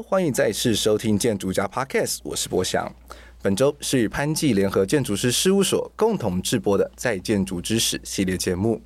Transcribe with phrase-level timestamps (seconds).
[0.00, 2.90] 欢迎再次收听建筑家 Podcast，我是博翔。
[3.42, 8.80] 本周是与潘记联合建筑师事务所共同制播的《在建筑之始》系列节目，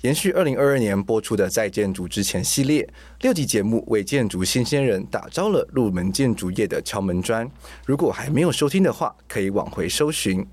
[0.00, 2.86] 延续二零二二年播出的《在建筑之前》系列
[3.20, 7.48] 六集节目，为建筑新鲜人打造了入门建筑业的敲门砖。
[7.86, 10.44] 如果还没有收听的话，可以往回搜寻。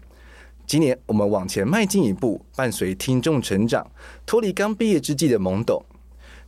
[0.68, 3.90] 今年我们往前迈进一步，伴随听众成长，
[4.26, 5.84] 脱离刚毕业之际的懵懂。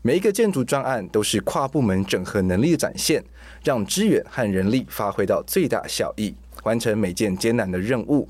[0.06, 3.23] 每一个建筑专案都是跨部门整合能力的展现，
[3.63, 8.27] 让资源和人力发挥到最大效益，完成每件艰难的任务。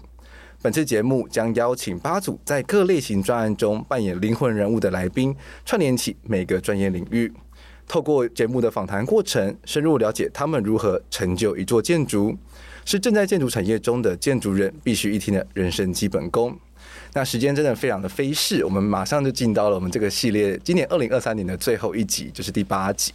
[0.62, 7.30] 本次节目将邀请八组在各类型专案中扮演灵魂人物的来宾，串联起每个专业领域，
[7.86, 12.38] 透过节目的访谈过程，深入了解他们如何成就一座建筑，
[12.86, 16.58] 是正在建筑产业中的建筑人必须一听的人生基本功。
[17.16, 23.12] 那时间真的非常的飞逝，我们马上就进到了我们这个系列今年二零二三年的最后一集，就是第八集。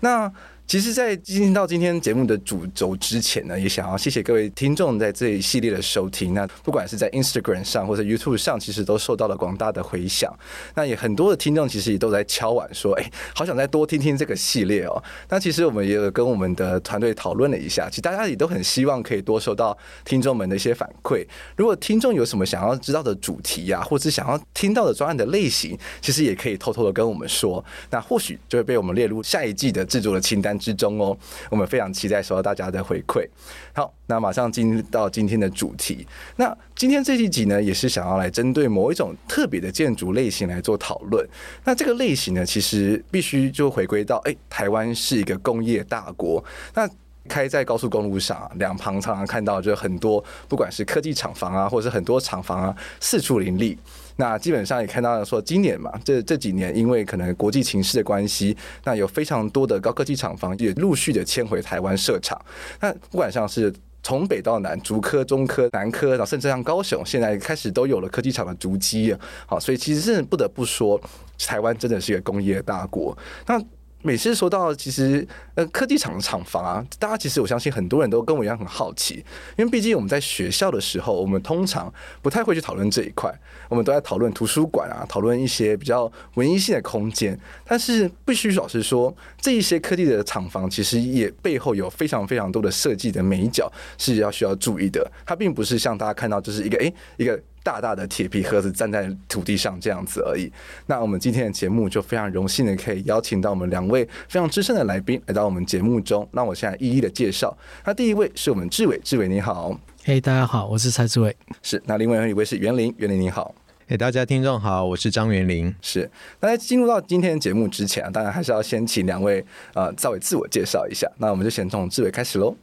[0.00, 0.32] 那
[0.66, 6.34] 其实，在进行到今天节目的主轴之前呢，也想要谢谢各位听众在这一系列的收听。
[6.34, 10.36] 那不管是在 Instagram 上或者 YouTube 上，其实都受到了广大的回响。
[10.74, 15.00] 那也很多的听众其实也都在敲碗说：“哎，好想再多听听这个系列哦。”
[15.30, 21.24] 那其实我们也有跟我们的团队讨论了一下，其实大家也都很希望可以多收到听众们的一些反馈。
[21.56, 27.64] 如果听众有什么想要知道的主题呀、或者是想要听到的专案的类型，其实也可以偷偷的跟我们说。
[27.88, 31.16] 那或许就会被我们列入下一季的制作的清单之中哦，
[31.50, 33.26] 我们非常期待收到大家的回馈。
[33.74, 36.06] 好，那马上进入到今天的主题。
[36.36, 41.26] 那今天这一集呢，也是想要来针对某一种特别的建筑类型来做讨论。
[41.64, 46.42] 那这个类型呢，其实必须就回归到，哎，台湾是一个工业大国。
[46.74, 46.88] 那
[47.28, 53.76] 开在高速公路上，两旁常常看到就很多，不管是科技厂房啊，或者是很多厂房啊，四处林立。
[54.16, 62.40] 那基本上也看到了说，今年嘛，这这几年因为可能国际情势的关系，那有非常多的高科技厂房也陆续的迁回台湾设厂。
[62.80, 63.72] 那不管像是
[64.02, 69.14] 从北到南，竹科、中科、南科，然后甚至像高雄，现在开始都有了科技厂的足迹。
[69.46, 71.00] 好，所以其实真的不得不说，
[71.38, 73.16] 台湾真的是一个工业大国。
[73.46, 73.60] 那
[74.06, 79.16] 每次说到其实呃科技厂的厂房啊，大家其实我相信很多人都跟我一样很好奇，
[79.58, 83.36] 因为毕竟我们在学校的时候，我们通常不太会去讨论这一块，
[83.68, 87.36] 我们都在讨论图书馆啊，讨论一些比较文艺性的空间。
[87.66, 93.68] 但是必须老实说，这一些科技的厂房其实也背后有非常非常多的设计的眉角
[93.98, 95.10] 是要需要注意的。
[95.26, 97.36] 它并不是像大家看到就是一个诶一个。
[97.66, 100.48] 大大的铁皮盒子站在土地上这样子而已。
[100.86, 106.26] 那我们今天的节目就非常荣幸的可以邀请到我们两位非常资深的来宾来到我们节目中。
[106.30, 107.58] 那我现在一一的介绍。
[107.84, 109.76] 那第一位是我们志伟，志伟你好。
[110.04, 111.36] 嘿，大家好，我是蔡志伟。
[111.60, 111.82] 是。
[111.86, 113.52] 那另外一位是袁林，袁林你好。
[113.88, 115.74] 嘿，大家听众好，我是张元林。
[115.82, 116.08] 是。
[116.38, 119.44] 那在进入到今天的节目之前啊，当然还是要先请两位
[119.74, 121.10] 呃稍微自我介绍一下。
[121.18, 122.54] 那我们就先从志伟开始喽。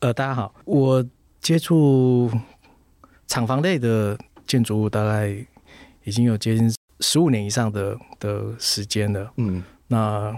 [0.00, 1.04] 呃，大家好，我
[1.42, 2.30] 接触
[3.26, 4.18] 厂房类的。
[4.46, 5.34] 建筑物大概
[6.04, 9.32] 已经有接近十五年以上的的时间了。
[9.36, 10.34] 嗯，那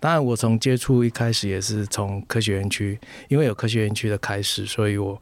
[0.00, 5.16] 当然，我从接触一开始也是从科学园区，因为有科学园区的开始，所以我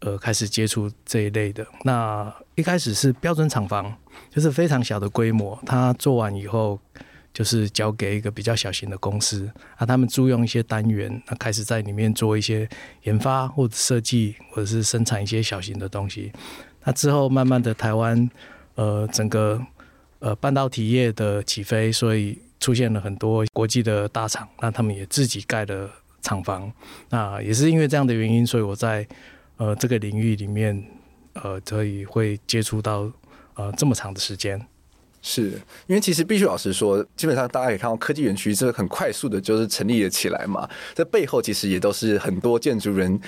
[0.00, 1.66] 呃开始接触这一类的。
[1.82, 3.96] 那一开始是标准厂房，
[4.28, 6.78] 就是非常小的规模，它做完以后
[7.32, 12.68] 就是交给一个比较小型的公司，啊，他们租用一些单元，那开始在里面做一些
[13.04, 16.30] 研发或者设计，或者是生产一些小型的东西。
[16.88, 18.30] 那之后，慢慢的台湾，
[18.74, 19.60] 呃，整个
[20.20, 25.90] 呃半导体业的起飞，所以出现了很多国际的大厂，那他们也自己盖了
[26.22, 26.72] 厂房。
[27.10, 29.06] 那也是因为这样的原因，所以我在
[29.58, 30.82] 呃这个领域里面，
[31.34, 33.12] 呃，所以会接触到
[33.56, 34.58] 呃这么长的时间。
[35.20, 40.66] 是因为其实必须老实说，基本上大家也看到科技园区这个很快速的，就是成立了起来嘛。
[40.94, 43.20] 这背后其实也都是很多建筑人。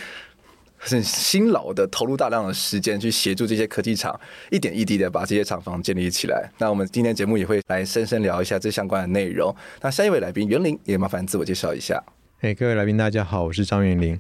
[0.83, 4.19] 很辛劳的投入大量的时间去协助这些科技厂，
[4.51, 6.51] 一点一滴的把这些厂房建立起来。
[6.57, 9.55] 那我们今天节目也会来深深聊一下这相关的内容。
[9.83, 12.03] 那下一位来宾袁林也麻烦自我介绍一下。
[12.41, 14.19] 哎，各位来宾大家好，我是张园林。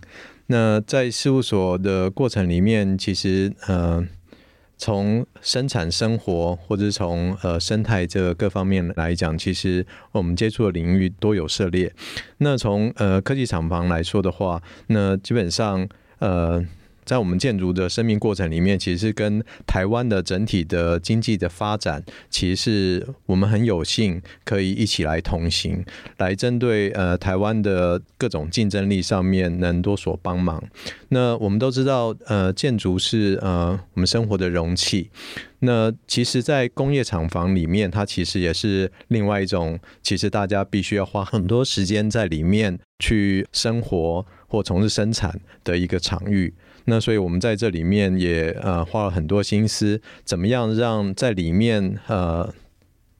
[0.48, 4.06] 那在事务所的过程里面，其实呃，
[4.76, 11.90] 从生产生活或者是从呃生态这各方面来讲，其实我们接触的领域都有涉猎。
[12.36, 15.88] 那从呃科技厂房来说的话，那基本上。
[16.20, 16.64] 呃，
[17.04, 25.84] 在我们建筑的生命过程里面，其实跟台湾的整体的经济的发展，其实是我们很有幸可以一起来同行，
[26.18, 30.62] 来针对呃台湾的各种竞争力上面能多所帮忙。
[31.08, 35.10] 那我们都知道，呃，建筑是呃我们生活的容器。
[35.62, 46.52] 那其实，在工业厂房里面，它其实也是另外一种，其实大家必须要花很多时间在里面去生活或从事生产的一个场域。
[46.84, 52.52] 那所以我们在这里面也呃花了很多心思，怎么样让在里面呃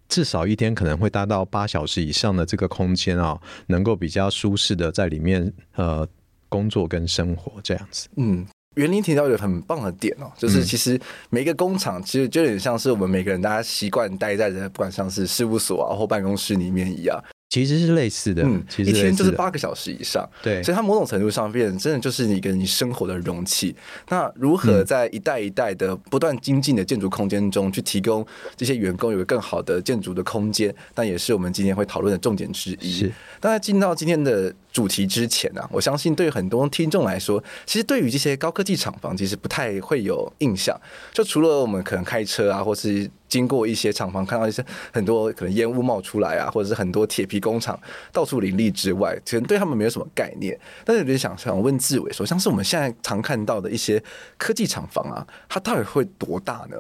[0.08, 6.06] 至少一天可能会达到八小时以上的这个空间啊，能够比较舒适的在里面呃
[6.48, 8.08] 工作跟生活这样子。
[8.16, 8.46] 嗯。
[8.76, 10.98] 园林提到一个很棒的点哦，就是其实
[11.28, 17.20] 每一个工厂其实就有点像是我们每个人大家习惯待在的，不管像是事务所啊或办公室里面一样。
[17.50, 23.74] 其实是类似的，嗯，其实一天就是八个小时以上，对，所以它某种程度上变真的就是你跟你生活的容器。
[24.08, 28.24] 那如何在一代一代的不断精进的建筑空间中去提供
[28.56, 33.00] 这些员工有个更好的建筑的空间，那也是我们今天会讨论的重点之一。
[33.00, 40.80] 是，当然进到今天的主题之前呢、啊，我相信对于很多听众来说，其实对于这些高科技厂房其实不太会有印象，
[41.12, 43.10] 就除了我们可能开车啊，或是。
[43.30, 44.62] 经过一些厂房，看到一些
[44.92, 47.78] 很多可能烟雾冒出来啊，或者是很多铁皮工厂
[48.12, 50.58] 到处林立之外，其实对他们没有什么概念。
[50.84, 54.02] 但是，我就想想问志伟说，像是我们现在常看到的一些
[54.36, 56.76] 科技厂房啊，它到底会多大呢？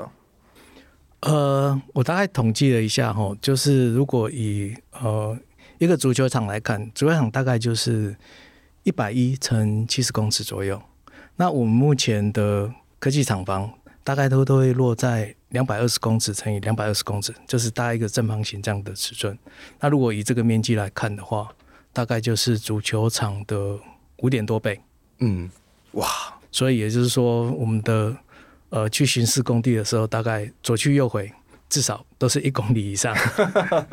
[1.20, 5.38] 呃，我大概统计了一下哈，就是如果以呃
[5.78, 8.16] 一个足球场来看，足球场大概就是
[8.82, 10.82] 一百一乘七十公尺左右。
[11.36, 13.72] 那我们目前的科技厂房
[14.02, 15.36] 大概都都会落在。
[15.50, 19.38] 两百二十公尺乘以两百二十公尺，就是大概一个正方形这样的尺寸。
[19.78, 21.48] 那如果以这个面积来看的话，
[21.92, 23.78] 大概就是足球场的
[24.18, 24.80] 五点多倍。
[25.18, 25.50] 嗯，
[25.92, 26.06] 哇！
[26.52, 28.16] 所以也就是说，我们的
[28.70, 31.30] 呃去巡视工地的时候，大概左去右回，
[31.68, 33.14] 至少都是一公里以上。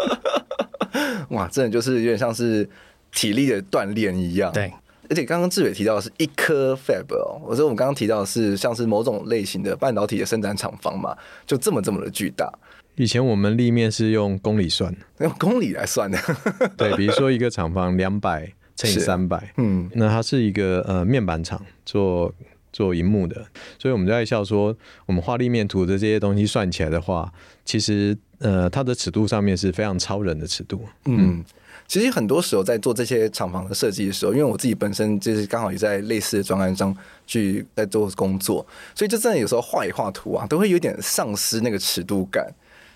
[1.30, 2.70] 哇，真的就是有点像是
[3.12, 4.52] 体力的锻炼一样。
[4.52, 4.72] 对。
[5.10, 11.16] 而且刚刚志伟提到的是一颗 fab 哦，我说我们刚刚提到的是像是某种类型的半导体的生产厂房嘛，
[11.46, 12.52] 就这么这么的巨大。
[12.96, 16.18] 以前我们立面是用公里算， 用公里来算的。
[16.76, 22.34] 对，比如说一个厂房两百乘以三百，嗯，那它是一个呃面板厂做
[22.74, 23.46] 做荧幕的，
[23.78, 24.76] 所以我们就在笑说，
[25.06, 27.32] 我们画立面图的这些东西算起来的话，
[27.64, 31.18] 其实呃它的尺度上面是非常超人的尺度，嗯。
[31.20, 31.46] 嗯
[31.88, 36.96] 其实很多时候在做这些厂房的设计的时候，因为我自己本身就是刚好也在类似的专案上
[37.26, 42.46] 去在做工作，所以就真的有时候画一画图啊，都会有点丧失那个尺度感，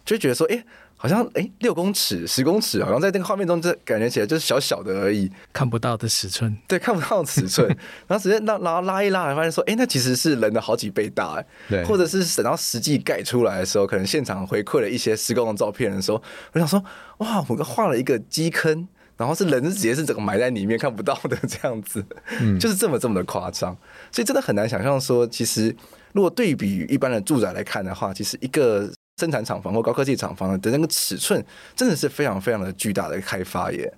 [0.03, 0.63] 就觉得说，哎，
[1.01, 6.55] 好像哎六公尺、十公尺，好像在那个画面中，这感觉起来就是小小的而已，看不到的尺寸。
[6.67, 7.67] 对，看不到的尺寸，
[8.05, 16.21] 然后直接拉拉拉一拉，发现说，哎，那其实是人的好几倍大，哎，对，或者是等到实际盖出来的时候，可能现场回馈了一些施工的照片的时候，
[16.53, 16.83] 我想说。
[17.21, 22.03] 哇，我们画了一个基坑，然后是人直接是整个埋在里面看不到的这样子，
[22.39, 23.77] 嗯，就是这么这么的夸张，
[24.11, 25.75] 所以真的很难想象说，其实
[26.13, 31.45] 如果对比一般的住宅来看的话，其实一个生产厂房或高科技厂房的那个尺寸，
[31.75, 33.93] 真的是非常非常的巨大的开发耶。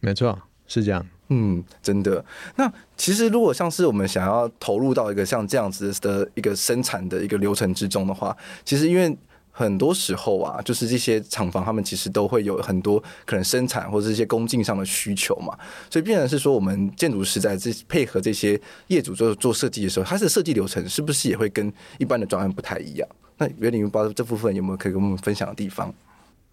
[0.00, 0.36] 没错，
[0.66, 2.24] 是这样，嗯，真的。
[2.56, 9.16] 那其实如果像是我们想要投入到一个像这样子的一个生产的一个流程之中的话，其实因为。
[9.58, 15.56] 很多时候啊，就是这些厂房，他们其实都会有很多可能生产或者一些工进上的需求嘛，
[15.90, 23.08] 所以必然是说，我们建筑师在这配合这些业主做做设计的时候，它的设计流程是不是也会跟一般的专案不太一样？
[23.38, 25.94] 那员林不知道这部分有没有可以跟我们分享的地方？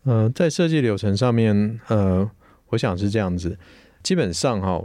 [0.04, 2.30] 呃，在设计流程上面，呃，
[2.70, 3.58] 我想是这样子，
[4.02, 4.82] 基本上哈。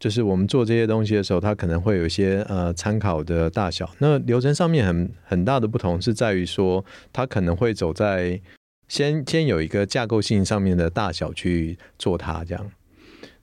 [0.00, 3.88] 就是我们做这些东西的时候，它可能会有一些呃参考的大小。
[3.98, 8.40] 那流程上面很很大的不同是在于说，它可能会走在
[8.88, 12.68] 先先有一个架构性上面的大小去做它这样。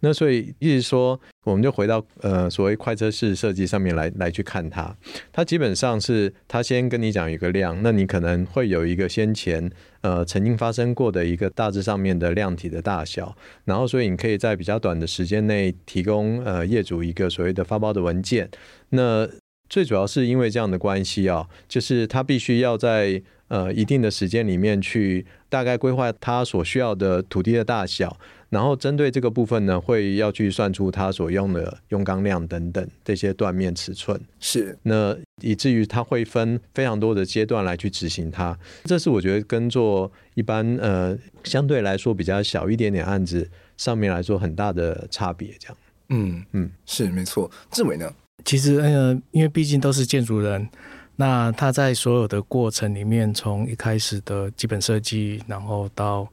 [0.02, 4.96] 那所以意思说，我们就回到呃所谓快车式设计上面来来去看它。
[5.32, 9.70] 它基本上是它先跟你讲一个量，那你可能会有一个先前
[10.02, 18.50] 呃曾经发生过的一个大致上面的量体的大小，然后所以你可以在比较短的时间内提供呃业主一个所谓的发包的文件。
[18.90, 19.28] 那
[19.70, 28.16] 最主要是因为这样的关系啊，就是他必须要在呃一定的时间里面去大概规划他所需要的土地的大小。
[28.50, 34.20] 然后针对这个部分呢，会要去算出它所用的用钢量等等这些断面尺寸。
[34.40, 38.58] 是，那以至于它会分非常多的阶段来去执行它。
[38.86, 45.54] 这是我觉得跟做一般呃相对来说比较小一点点案子上面来说很大的差别。
[45.60, 45.78] 这样，
[46.10, 47.52] 嗯嗯，是没错。
[47.70, 48.12] 志伟呢？
[48.44, 50.68] 其实呃，因为毕竟都是建筑人，
[51.20, 56.26] 那他在所有的过程里面，从一开始的基本设计，然后到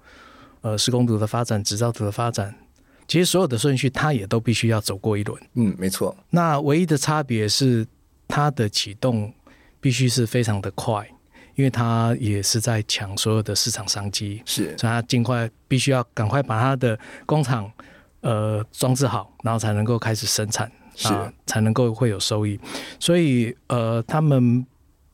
[0.60, 2.54] 呃施工图的发展、执照图的发展，
[3.08, 5.42] 其实所有的顺序他也都必须要走过一轮。
[5.54, 6.16] 嗯，没错。
[6.30, 7.84] 那唯一的差别是，
[8.28, 9.34] 它的启动
[9.80, 11.04] 必须是非常的快，
[11.56, 17.68] 因为它也是在抢所有的市场商机，是，所以它尽快必须要赶快把它的工厂
[18.20, 20.70] 呃装置好，然后才能够开始生产。
[20.98, 21.08] 是，
[21.44, 22.58] 才能够会有收益，
[22.98, 24.66] 所以呃，他们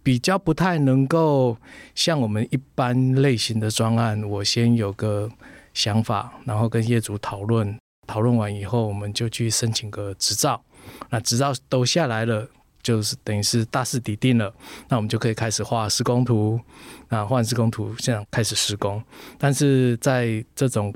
[0.02, 1.56] 比较不太能够
[1.94, 5.30] 像我们一般类型的专案，我先有个
[5.74, 10.62] 想法，然后跟业主讨论，讨论完以后，我们就去申请个执照，
[11.10, 12.48] 那执照都下来了，
[12.82, 14.52] 就是等于是大势底定了，
[14.88, 16.60] 那我们就可以开始画施工图，
[17.08, 19.02] 那画完施工图，现在开始施工，
[19.38, 20.92] 但是在这种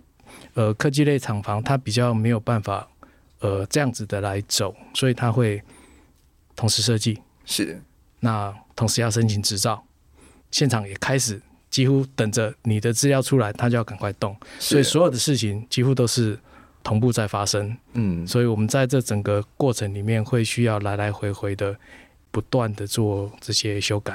[0.55, 2.89] 呃科技类厂房，它比较没有办法。
[3.41, 5.63] 呃，这样子的来走，所以它会
[6.57, 7.79] 同时设计，是
[8.21, 9.83] 那同时要申请执照，
[10.51, 11.41] 现场也开始
[11.71, 16.39] 几乎等着你的资料出来，他就要赶快动，所以所有的事情几乎都是
[16.85, 17.77] 同步在发生。
[17.95, 21.75] 嗯，所以我们在这整个过程里面会需要来来回回的
[22.31, 24.13] 不断的做这些修改，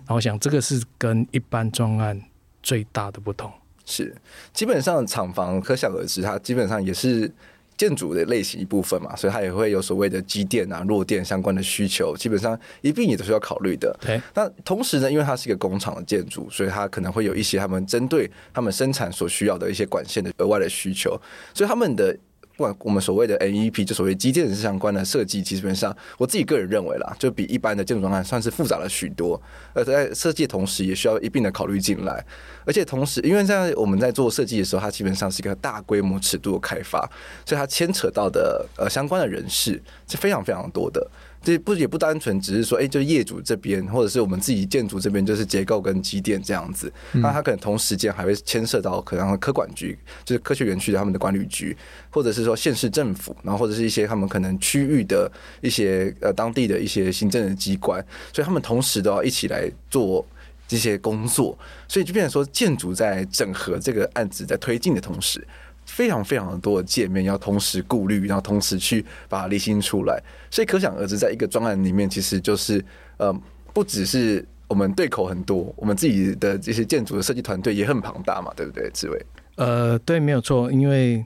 [0.00, 2.22] 然后我想这个是跟一般专案
[2.62, 3.50] 最大的不同。
[3.84, 4.14] 是
[4.52, 7.32] 基本上厂房可想而知，它基本上也是。
[7.82, 13.92] 建筑的类型一部分嘛，所以它也会有所谓的机电啊、弱电相关的需求，基本上一并也都是要考虑的。
[14.00, 21.20] 对，那同时呢，因为它是一个工厂的建筑，所以它可能会有一些他们针对他们生产所需要的一些管线的额外的需求，
[21.52, 22.16] 所以他们的。
[22.56, 29.40] 不管我们所谓的 NEP，就所谓机电相关的设计，基本上我自己个人认为啦，就比一般的建筑专案算是复杂了许多。
[29.72, 32.24] 而在设计同时，也需要一并的考虑进来。
[32.64, 37.00] 而且同时，因为在我们在做设计的时候，它基本上是一个大规模尺度的开发，
[37.44, 41.10] 所以它牵扯到的呃相关的人士是非常非常多的。
[41.42, 46.92] 这不也不单纯只是说，哎，就业主这边，或者是我们自己建筑这边，就是结构跟机电这样子。
[47.12, 51.76] 那他可能同时间还会牵涉到可能科管局，就是科学园区的他们的管理局，
[52.10, 55.30] 或者是说县市政府，然后或者是一些他们可能区域的
[55.60, 60.24] 一些呃当地的一些行政的机关，所以他们同时都要一起来做
[60.68, 61.58] 这些工作，
[61.88, 65.44] 所以就变成说，建筑在整合这个案子在推进的同时。
[65.92, 70.18] 非常非常多的界面要同时顾虑，然后同时去把它理清出来，
[70.50, 72.82] 所以可想而知，在一个专案里面，其实就是
[73.18, 73.30] 呃，
[73.74, 79.26] 不只是我们对口很多，我们自己的这些建筑的设计团队也很庞大嘛，对不对，志伟？
[79.56, 81.22] 呃，对，没有错，因为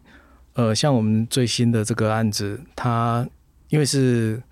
[0.55, 3.25] 呃，像我们最新的这个案子，它
[3.69, 4.43] 因为是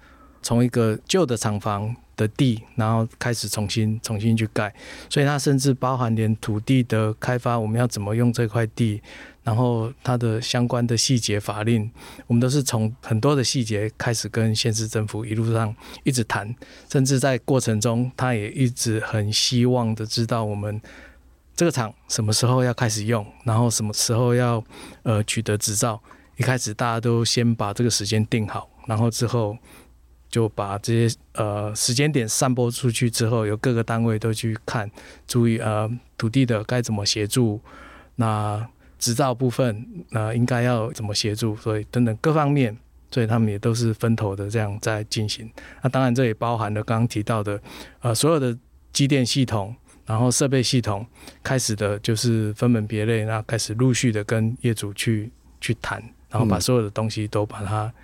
[0.42, 1.92] 从一个旧的厂房。
[2.16, 4.75] 的地，然后开始重新重新去盖，
[5.09, 9.00] 所以它甚至包含连土地的开发，我们要怎么用这块地，
[9.42, 11.90] 然后它的相关的细节法令，
[12.26, 16.54] 我们都是从很多的细节开始跟县市政府一路上一直谈，
[16.90, 20.80] 甚至在过程中，他也一直很希望的知道我们
[21.56, 24.62] 这个厂什么时候要开始用，然后什么时候要
[25.02, 26.00] 呃取得执照，
[26.37, 29.56] 一开始大家都先把这个时间定好，然后之后。
[30.35, 34.91] 就把这些呃时间点散播出去之后，由各个单位都去看，
[35.29, 35.88] 注意呃
[36.19, 37.61] 土地的该怎么协助，
[38.17, 42.76] 那执照部分那、呃、应该要怎么协助，所以等等各方面，
[43.12, 45.49] 所以他们也都是分头的这样在进行。
[45.83, 47.62] 那当然这也包含了刚刚提到的
[48.00, 48.59] 呃所有的
[48.93, 49.73] 机电系统，
[50.05, 51.07] 然后设备系统
[51.45, 57.95] 开始的就是分门别类，那开始陆续的跟业主去去谈，然后把所有的东西都把它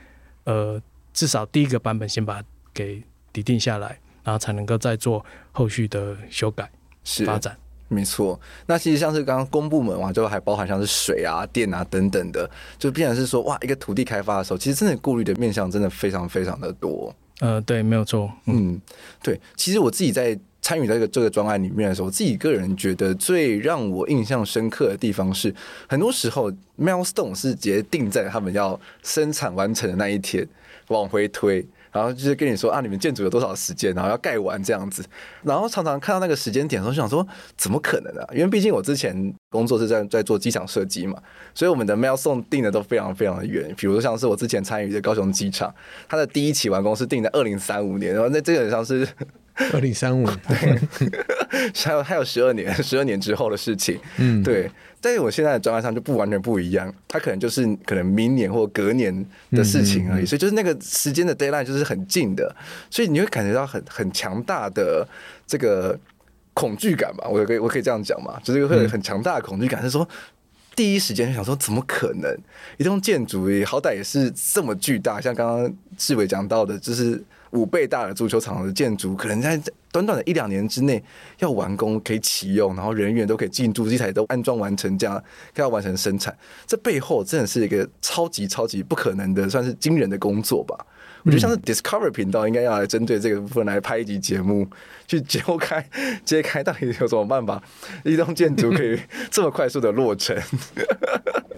[0.44, 0.80] 呃。
[1.12, 3.02] 至少第一个版本先把它给
[3.34, 6.70] 拟定下来，然后才能够再做后续的修改、
[7.04, 7.56] 是发展。
[7.92, 12.48] 没错，那其实像是刚刚公部门嘛，就还包含像是水啊、电啊等等的，
[12.78, 17.12] 就变成是说哇，一个土地开发的时候，其实真的顾虑的面向真的非常非常的多。
[17.40, 18.30] 呃，对，没有错。
[18.46, 18.80] 嗯，嗯
[19.20, 25.52] 对，其实我自己在参与这个这个专案里面的时候，我自己个人觉得最让我印象深刻的地方是，
[25.88, 30.46] 很多时候 milestone 是直接定在他们要生产完成的那一天。
[30.90, 35.04] 往回推，然后就是跟你说啊，你们建筑有多少时间，然后要盖完这样子。
[35.42, 38.26] 然后常常看到那个时间点的时候，就想说怎么可能啊？
[38.32, 41.16] 因为毕竟我之前工作是在在做机场设计嘛，
[41.54, 43.72] 所以我们的 milestone 定的都非常非常的远。
[43.76, 45.74] 比如说像是我之前参与的高雄机场，
[46.08, 49.06] 它的第一期完工是定在二零三五年，然后那基本上是。
[49.74, 50.80] 二零三五，对，
[51.84, 54.70] 还有还有十二年，十二年之后的事情，嗯，对。
[55.00, 62.54] 但是我现在的状态上就不完全不一样，它可能就是可能明年或隔年的事情而已，所以就是那个时间的 deadline 就是很近的，
[62.90, 65.06] 所以你会感觉到很很强大的
[65.46, 65.98] 这个
[66.52, 67.26] 恐惧感吧？
[67.28, 68.38] 我可以我可以这样讲嘛？
[68.44, 70.06] 就是会有很强大的恐惧感，是说
[70.76, 72.36] 第一时间就想说，怎么可能？
[72.76, 77.22] 一栋建筑也好歹也是这么巨大，像刚刚志伟讲到的，就是。
[77.50, 79.60] 五倍大的足球场的建筑，可能在
[79.92, 81.02] 短短的一两年之内
[81.38, 85.22] 要完工，可以启用，然后人员都可以进驻，机台都安装完成，这样
[85.56, 90.76] 要完成生产，这背后真的是一个超级超级不可能的，算是惊人的工作吧。
[91.22, 94.66] 我觉得像是 Discovery 频道应该要来针对这个部分来拍一集节目，
[95.06, 95.86] 去揭开
[96.24, 97.62] 揭开到底有什么办法，
[98.04, 98.98] 一栋建筑可以
[99.30, 100.34] 这么快速的落成。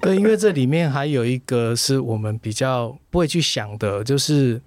[0.01, 4.61] 对，因为这里面还有一个是我们比较不会去想的，就是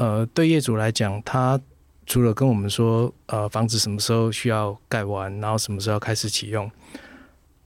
[0.00, 1.60] 呃，对业主来讲，他
[2.06, 6.70] 除了跟我们说呃房子什么时候需要盖完，然后什么时候开始启用，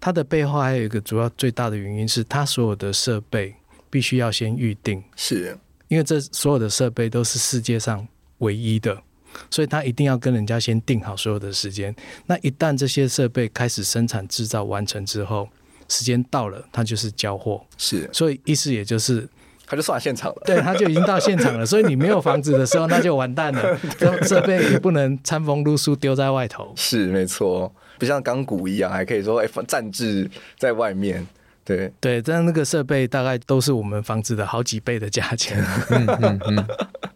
[0.00, 3.54] 它的背后还有一个主要最大的原因是，他所有的设备
[3.88, 5.00] 必须要先预定。
[5.14, 5.56] 是。
[5.86, 8.04] 因为这所有的设备都是世界上
[8.38, 9.00] 唯一的，
[9.48, 11.94] 所以他一定要跟人家先定好所有的时间。
[12.26, 15.48] 那一旦这些设备开始生产制造完成之后，
[15.88, 17.64] 时间到了，他就是交货。
[17.78, 19.28] 是，所以意思也就是，
[19.66, 20.42] 他就上现场了。
[20.44, 21.64] 对，他就已经到现场了。
[21.64, 23.78] 所以你没有房子的时候，那就完蛋了。
[23.98, 26.72] 这设备也不能餐风露宿丢在外头。
[26.76, 31.26] 是，没错，不像钢骨一样，还可以说哎，暂置在外面。
[31.66, 36.66] 对对，但那个设备大概都是我们房子的好几倍的价钱，嗯嗯嗯、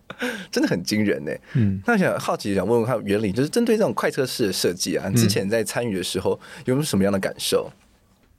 [0.50, 1.31] 真的很惊人呢。
[1.52, 6.31] 嗯，那想好奇想问问看原理，就是针对这种快车式的设计啊，之前在参与的时候
[6.64, 7.71] 有没有什么样的感受？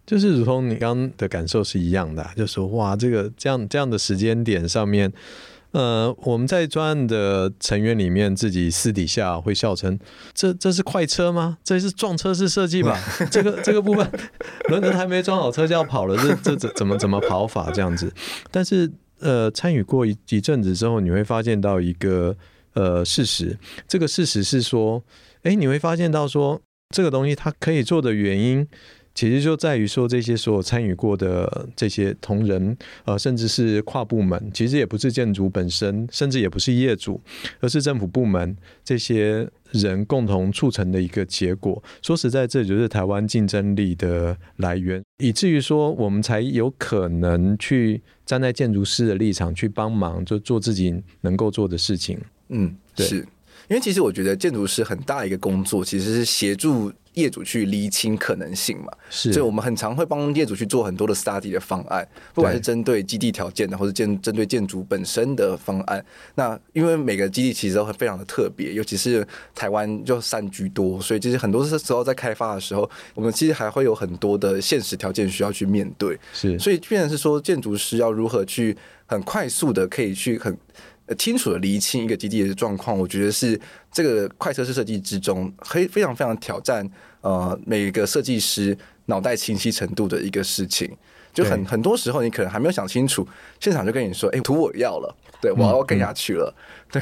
[0.10, 5.14] 就是如同你刚刚的感受是一样的，就说哇，这个这样这样的时间点上面。
[5.72, 10.00] 呃，我们在专案的成员里面，自己私底下会笑称
[10.34, 11.60] ：“这这是快车吗？
[11.64, 13.00] 这是撞车式设计吧？
[13.30, 14.12] 这个这个部分
[14.70, 18.12] 轮子还没装好，车就要跑了，这这怎怎么怎么跑法这样子？”
[18.50, 22.36] 但是呃，参与过一一阵子之后，你会发现到一个
[22.74, 23.56] 呃事实，
[23.88, 25.04] 这个事实是说，
[25.44, 26.60] 哎，你会发现到说，
[26.96, 28.68] 这个东西它可以做的原因。
[29.16, 37.20] 其实就在于说，这些所有参与过的这些同仁，呃，甚至是跨部门，其实也不是建筑本身，甚至也不是业主，
[37.60, 41.84] 而是政府部门这些人共同促成的一个结果。
[42.02, 52.18] 说实在，这就是台湾竞争力的来源，以至于说我们才有可能去站在建筑师的立场去帮忙，就做自己能够做的事情。
[52.50, 53.28] 嗯，对，是
[53.70, 56.92] 因为其实我觉得建筑师很大一个工作，其实是协助。
[57.16, 66.06] 业主去厘清可能性嘛，是，所以我们很常会帮业主去做很多的 study 的方案，不管是针对基地条件的，或者建针对建筑本身的方案。
[66.36, 76.18] 那因为每个基地其实都会非常的特别，尤其是台湾就山居多，所以其实很多时候在开发的时候，我们其实还会有很多的现实条件需要去面对。
[76.32, 78.78] 是，所以变成是说，建筑师要如何去
[79.08, 80.56] 很快速的可以去很。
[81.18, 83.60] 清楚的厘清一个基地的状况，我觉得是
[83.92, 86.90] 这个快车式设计之中，可以非常非常挑战
[87.22, 90.96] 呃每个设计师脑袋清晰程度的一个事情。
[91.32, 93.28] 就很很多时候，你可能还没有想清楚，
[93.60, 96.54] 现场就跟你说：“哎、欸，图我要了，对我要跟下去了。
[96.94, 97.02] 嗯”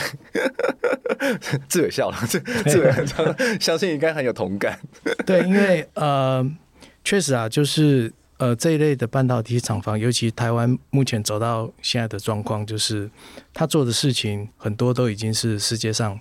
[1.50, 4.80] 对， 自我笑了，自自己相信应该很有同感。
[5.26, 6.46] 对，因为呃，
[7.04, 8.12] 确实啊，就是。
[8.38, 13.10] 呃，这一类的半导体厂房，尤其台湾目前走到现在的状况，就是
[13.52, 16.20] 他做的事情很多都已经是世界上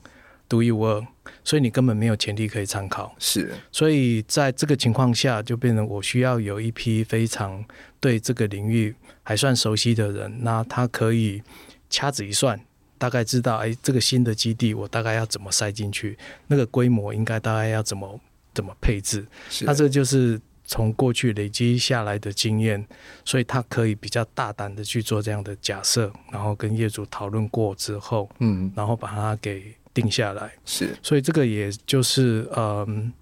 [0.48, 1.06] 独一无二，
[1.44, 3.14] 所以你根本没有前例可以参考。
[3.18, 7.62] 是，所以在这个情况下，就变成我需要有一批非常
[8.00, 11.42] 对这个领域还算熟悉的人，那他可以
[11.90, 12.58] 掐指一算，
[12.96, 18.18] 大概知道，哎，这个新的基地我大概要怎么塞进去，那个规模应该大概要怎么
[18.54, 19.26] 怎么配置。
[19.50, 20.40] 是，那这就是。
[20.66, 22.84] 从过去累积下来的经验，
[23.24, 30.52] 所以他可以比较大胆的去做这样的假设，然后跟业主讨论过之后，嗯，然后把它给定下来。
[30.64, 33.12] 是，所以这个也就是，嗯，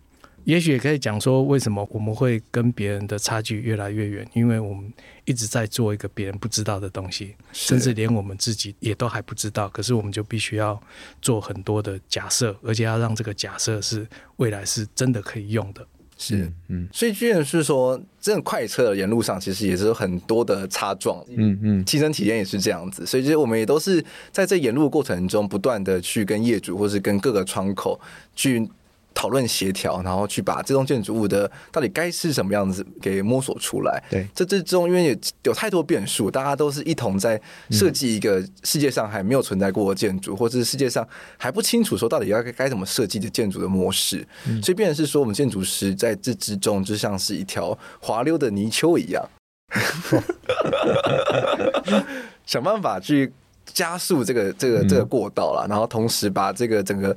[0.44, 4.92] 也许也可以讲说，为什么我们会跟别人的差距越来越远，因为我们
[5.24, 10.80] 一直在做一个别人不知道的东西，甚至连我们自己也都还不知道，可是我们就必须要
[11.22, 15.86] 做很多的假设，而且要让这个假设是未来是真的可以用的。
[16.16, 28.00] 是，嗯，所以居然是说，这种快车的沿路上，其实也是有很多的擦撞，嗯嗯，亲身体验也是这样子，所以其实我们也都是在这沿路的过程中，不断的去跟业主，或是跟各个窗口
[28.34, 28.68] 去。
[29.14, 34.02] 讨论协调，然后去把这栋建筑物的到底该是什么样子给摸索出来。
[34.10, 41.06] 对，这之中因为有有太多变数，大家都是一同在设计一个世界上还没有存在过的建筑，嗯、或者是世界上
[41.38, 44.26] 还不清楚说到底要该怎么设计的建筑的模式。
[44.46, 49.24] 嗯、所以，变成是说，我们建筑师在这之中就像是一条滑溜的泥鳅一样，
[52.44, 53.32] 想办法去
[53.64, 57.16] 加速这个这个这个过道了，然后同时把这个整个。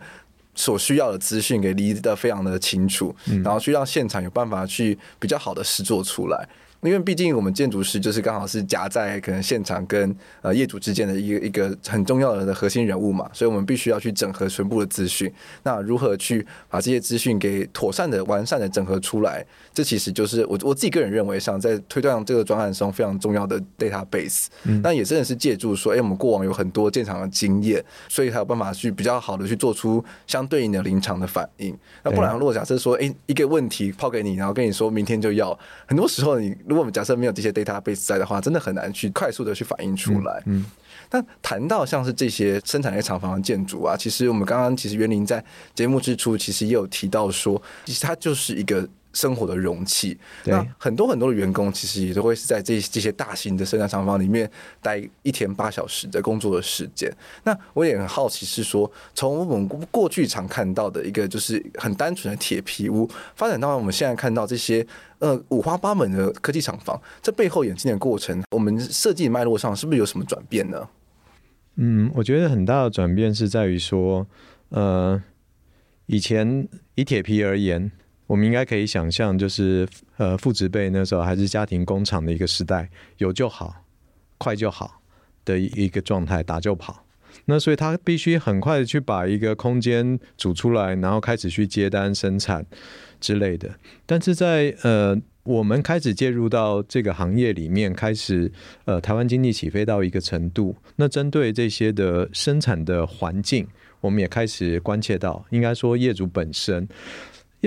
[0.58, 6.50] 所需要的资讯给理得非常的清楚，然后去让现场有办法去比较好的实作出来。
[6.88, 15.32] 因为毕竟我们建筑师就是刚好是夹在可能现场跟呃业主之间的一个一个很重要的核心人物嘛，所以我们必须要去整合全部的资讯。
[15.64, 19.46] 那如何去把这些资讯给妥善的、完善的整合出来？
[19.74, 24.46] 这其实就是我我自己个人认为上在推断这个专案中非常重要的 database。
[24.64, 31.78] 嗯，但也真的是借助说，哎，我们过往有很多建厂的经验，所以才有办法去比较好的去做出相对应的临场的反应。
[32.04, 40.42] 那不然，如果假设说，哎，一个问题抛给你，然后跟你说明天就要，很多时候你如果我们假设没有这些 database 在的话，真的很难去快速的去反映出来。
[40.46, 40.66] 嗯。
[41.10, 48.86] 那谈到像是这些生产类厂房的建筑啊，其实我们刚刚其实园林在节目之初其实也有提到说，其实它就是一个
[49.18, 50.16] 生活的容器。
[50.44, 54.50] 那很多很多的员工其实也都会是在这这些大型的生产厂房里面
[54.80, 57.12] 待一天八小时的工作的时间。
[57.44, 64.86] 那我也很好奇是说，从我们过去常看到的一个就是很单纯的铁皮屋，发展到我们现在看到这些
[65.18, 70.88] 呃五花八门的科技厂房，这背后演进的过程，我们设计脉络上是不是有什么转变呢？
[71.80, 74.26] 嗯，我觉得很大的转变是在于说，
[74.70, 75.22] 呃，
[76.08, 77.92] 以前以铁皮而言，
[78.28, 79.88] 我们应该可以想象，就是
[80.18, 83.86] 呃，父执辈那时候还是家庭工厂的一个时代，有就好，
[84.38, 85.02] 快就好
[85.44, 87.04] 的一个状态，打就跑。
[87.46, 92.66] 那所以他必须很快的去把一个空间组出来，然后开始去接单生产
[93.20, 93.80] 之类的。
[94.06, 95.20] 但是在呃。
[95.48, 98.52] 我们开始介入到这个行业里面，开始
[98.84, 100.76] 呃，台湾经济起飞到一个程度。
[100.98, 103.66] 那针对这些的生产的环境，
[104.02, 106.86] 我们也开始关切到，应该说业主本身，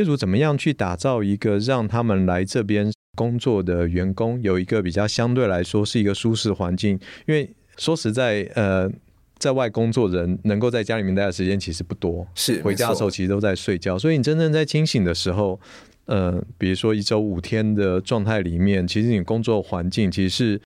[0.01, 6.99] 业主怎么样去打造一个让他们来这边工作的员工有一个比较相对来说是一个舒适环境。
[7.27, 8.91] 因为说实在，呃，
[9.39, 15.61] 在外工作人能够在家里面待的时间其实不多，是回家的时候其实都在睡觉，所以你真正在清醒的时候。
[16.07, 20.61] 呃，比如说一周五天的状态里面，其实你工作环境其实是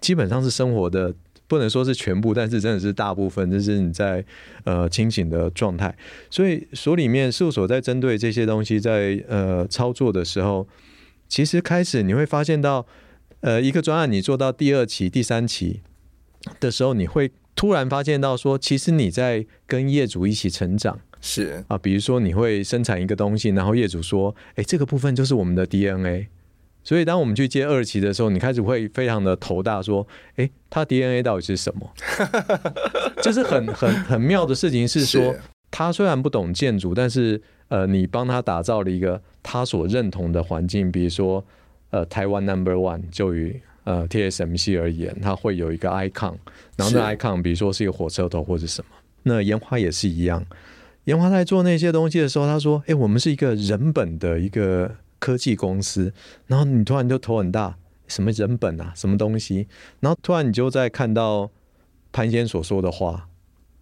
[0.00, 1.14] 基本上是生活的，
[1.48, 4.24] 不能说是全部，但是真的是大部分，就是你在
[4.64, 5.92] 呃清醒的状态。
[6.30, 10.68] 所以所里面事务所在针对这些东西在呃操作的时候，
[11.26, 12.86] 其实开始你会发现到，
[13.40, 15.80] 呃，一个专案你做到第二期、第三期
[16.60, 21.00] 的时候，你会突然发现到说，其实你在跟业主一起成长。
[21.20, 26.28] 是啊，比如说你会生产一个东西，然后业主说：“哎，这个部分就是我们的 DNA。”
[26.88, 31.86] 所以当我们去接二期的时候，你开始会非常的头大，说：“哎，他 DNA 到底是什么？”
[33.22, 41.44] 就是很很很妙的事情是说，是他虽然不懂建筑，但是呃，你帮他打造了一个他所认同的环境，比如说
[41.90, 46.36] 呃，台湾 Number One 就于呃 TSMC 而言，它会有一个 icon，
[46.74, 48.90] 然后那 icon 比如说是一个火车头或者什么，
[49.24, 50.42] 那研花也是一样。
[51.04, 56.12] 研花在做那些东西的时候，他说：“哎，我们是一个人本的一个科技公司。”
[56.46, 57.76] 然后你突然就头很大，
[58.06, 59.66] 什么人本啊，什么东西？
[60.00, 61.50] 然后突然你就在看到
[62.12, 63.28] 潘先所说的话，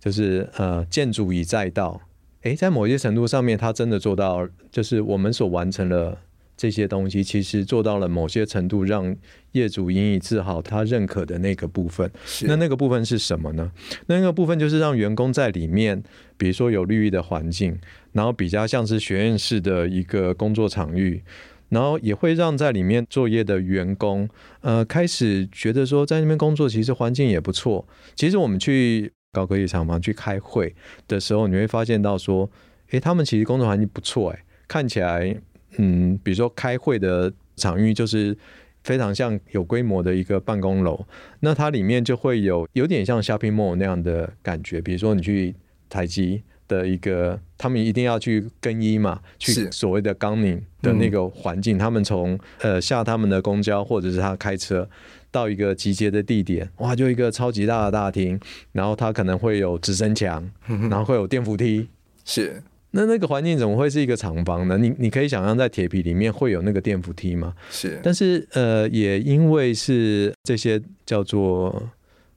[0.01, 2.03] 就是呃，建筑已在道。
[2.42, 6.18] 诶，在某些程度上面，他真的做到，就是我们所完成了。
[6.57, 9.14] 这些东西其实做到了某些程度，让
[9.53, 12.11] 业主引以自豪，他认可的那个部分。
[12.42, 13.71] 那那个部分是什么呢？
[14.07, 16.03] 那那个部分就是让员工在里面，
[16.38, 17.79] 比如说有绿意的环境，
[18.12, 21.23] 然后比较像是学院式的一个工作场域，
[21.69, 24.27] 然后也会让在里面作业的员工，
[24.62, 27.87] 呃，开始觉得说在那边工作其实环境也不错。
[28.14, 30.75] 其实我们去高科技厂房去开会
[31.07, 32.51] 的时候，你会发现到说，
[32.92, 35.37] 诶，他们其实工作环境不错，诶，看起来。
[35.79, 38.37] 嗯，比如说开会的场域就是
[38.85, 41.05] 非常像有规模的一个办公楼，
[41.41, 44.81] 那它里面就会有有点像 shopping mall 那样的感觉。
[44.81, 45.55] 比如说你去
[45.89, 54.89] 台积的一个，他们一定要去更衣嘛，去所谓的纲领的那个环境，嗯、他们从呃下他们的公交或者是他开车
[55.31, 58.41] 到一个集结的地点，哇，就一个超级大的大厅，
[58.73, 61.89] 然后它可能会有直升墙，然后会有电扶梯，
[62.25, 62.62] 是。
[62.97, 64.79] 那那个环境怎么会是一个厂房呢？
[64.79, 67.55] 你你可以想象在铁皮里面会有那个电扶梯吗？
[67.71, 68.01] 是。
[68.03, 71.91] 但是呃，也因为是这些叫做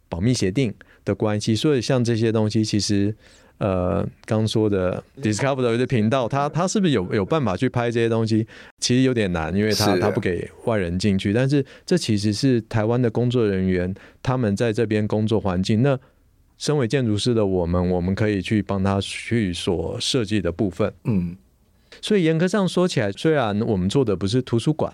[0.09, 0.73] 保密协定
[1.05, 3.15] 的关系，所以像这些东西，其实
[3.59, 8.45] 呃，刚说的 Discovery 的频道，它它是不是有有办法去拍这些东西？
[8.79, 11.31] 其实有点难，因为它它不给外人进去。
[11.31, 15.97] 但是这其实是台湾的工作人员他们在这边工作环境那。
[16.59, 20.93] 身为建筑师的我们，我们可以去帮他去所设计的部分。
[21.05, 21.35] 嗯，
[22.01, 24.93] 所以严格上说起来，虽然我们做的不是图书馆，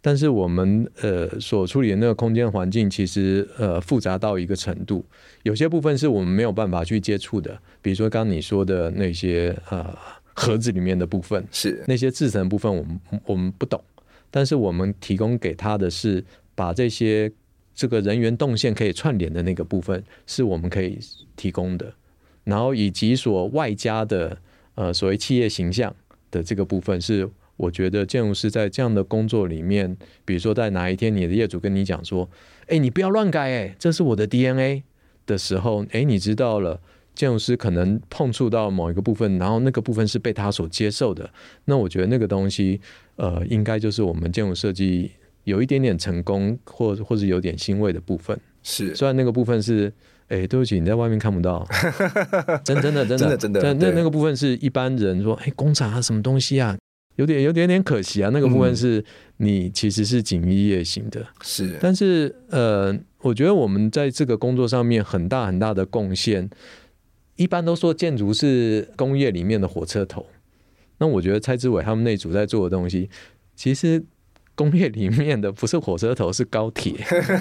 [0.00, 5.04] 但是我们呃所处理的那个空间环境，其实呃复杂到一个程度，
[5.42, 7.58] 有些部分是我们没有办法去接触的。
[7.80, 9.96] 比如说刚刚你说的那些呃
[10.34, 13.82] 盒子里面的部分，是那些制成部分，我们我们不懂。
[14.30, 16.22] 但是我们提供给他的是
[16.54, 17.32] 把这些
[17.78, 20.98] 这个人员动线可以串联的那个部分，是我们可以
[21.36, 21.94] 提供的，
[22.42, 24.36] 然后以及所外加的
[24.74, 25.94] 呃所谓企业形象
[26.32, 32.28] 的这个部分，是我觉得建筑师在这样的工作里面，比如说在哪一天你的业主跟你讲说，
[32.66, 34.82] 哎，你不要乱改，哎，这是我的 DNA
[35.24, 36.80] 的时候，哎，你知道了。
[37.14, 41.28] 建筑师可能碰触到某一个部分，然后那个部分是被他所接受的。
[41.64, 42.80] 那我觉得那个东西，
[43.16, 45.10] 呃，应该就是我们建筑设计
[45.48, 48.38] 有一点点成功，或或者有点欣慰的部分。
[48.62, 49.92] 是，虽然那个部分是，
[50.28, 51.66] 哎，对不起，你在外面看不到，
[52.64, 53.60] 真真的真的真的真的。
[53.62, 56.76] 但那那个部分是一般人说，哎，工厂啊，什么东西啊，
[57.16, 58.30] 有点有点点可惜啊。
[58.32, 59.02] 那个部分是
[59.38, 61.76] 你其实是锦衣夜行的，是。
[61.80, 66.50] 但是呃，我觉得我们在这个工作上面很大很大的贡献。
[67.36, 70.26] 一般都说建筑是工业里面的火车头，
[70.98, 73.08] 那我觉得蔡志伟他们那组在做的东西，
[73.54, 74.04] 其实
[74.58, 76.94] 工业里面的不是火车头，是高铁，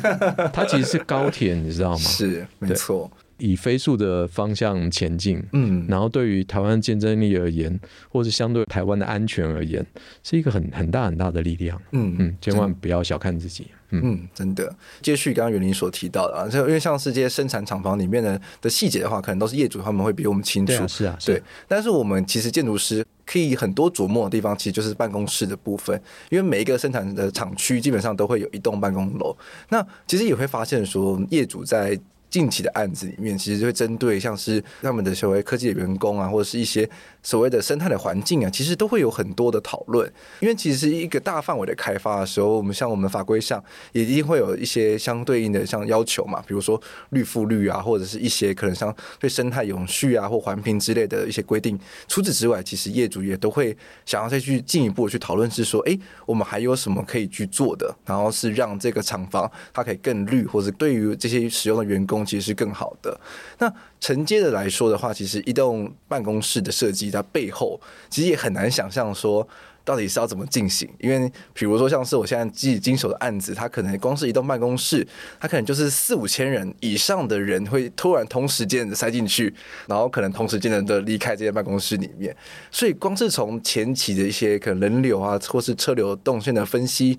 [0.54, 1.98] 它其实是高铁，你知道吗？
[1.98, 3.10] 是，没错。
[3.40, 9.86] 以飞速的方向前进，嗯，然后对于台湾竞争力而言，或是相对台湾的安全而言，
[10.24, 14.76] 是一个很很大很大的力量，嗯嗯，千万不要小看自己，嗯，嗯真的。
[15.04, 21.42] 接续刚刚袁林所提到的啊，就因为像是这些生产厂房里面的的细节的话，可能都是业主他们会比我们清楚，是啊，是啊，对。
[21.68, 29.38] 但是我们其实建筑师可以很多琢磨的地方，其实就是办公室的部分，因为每一个生产的厂区基本上都会有一栋办公楼，
[29.70, 32.00] 那其实也会发现说业主在。
[32.30, 36.88] 近期的案子里面，其实会针对像是他们的所谓科技的员工啊，或者是一些
[37.24, 40.12] 所谓的生态的环境啊，其实都会有很多的讨论。
[40.42, 43.64] 因为其实一个大范围的开发的时候，我们像我们法规上
[43.94, 46.80] 也一定会有一些相对应的像要求嘛，比如说
[47.12, 51.80] 绿覆率啊，或者是一些可能像对生态永续啊或环评之类的一些规定。
[52.10, 62.17] 除此之外，其实业主也都会想要再去进一步去讨论，是说，哎，我们还有什么可以去做的，然后是让这个厂房它可以更绿，或者对于这些使用的员工。
[62.26, 63.20] 其实是更好的。
[63.60, 69.48] 那承接的来说的话，其实一栋办公室的设计，它背后其实也很难想象说
[69.84, 70.88] 到底是要怎么进行。
[71.00, 75.06] 因为比如说像是我现在自己经手的案子，它可能光是一栋办公室，
[75.40, 79.54] 它可能就是四五千人以上的人会突然同时间塞进去，
[79.88, 82.36] 然后可能同时间的离开这些办公室里面。
[82.70, 87.18] 所以光是从前期的一些可能人流啊，或是车流动线的分析。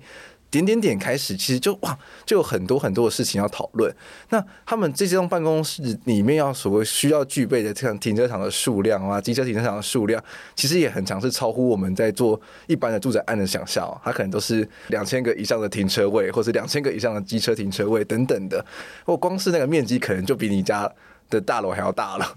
[0.51, 3.93] 点点点开始，其实就哇，就有很多很多的事情要讨论。
[4.29, 10.23] 那他们这栋办公室里面要所谓需要具备的这样停车场的数量啊，机车停车场的数量，
[10.55, 13.89] 其实也很强，是超乎我们在做一般的住宅案的想象。
[14.03, 18.65] 它可能都是两千个以上的停车位，或是两千个以上的机车停车位等等的。
[19.05, 20.91] 或光是那个面积，可能就比你家
[21.29, 22.35] 的大楼还要大了。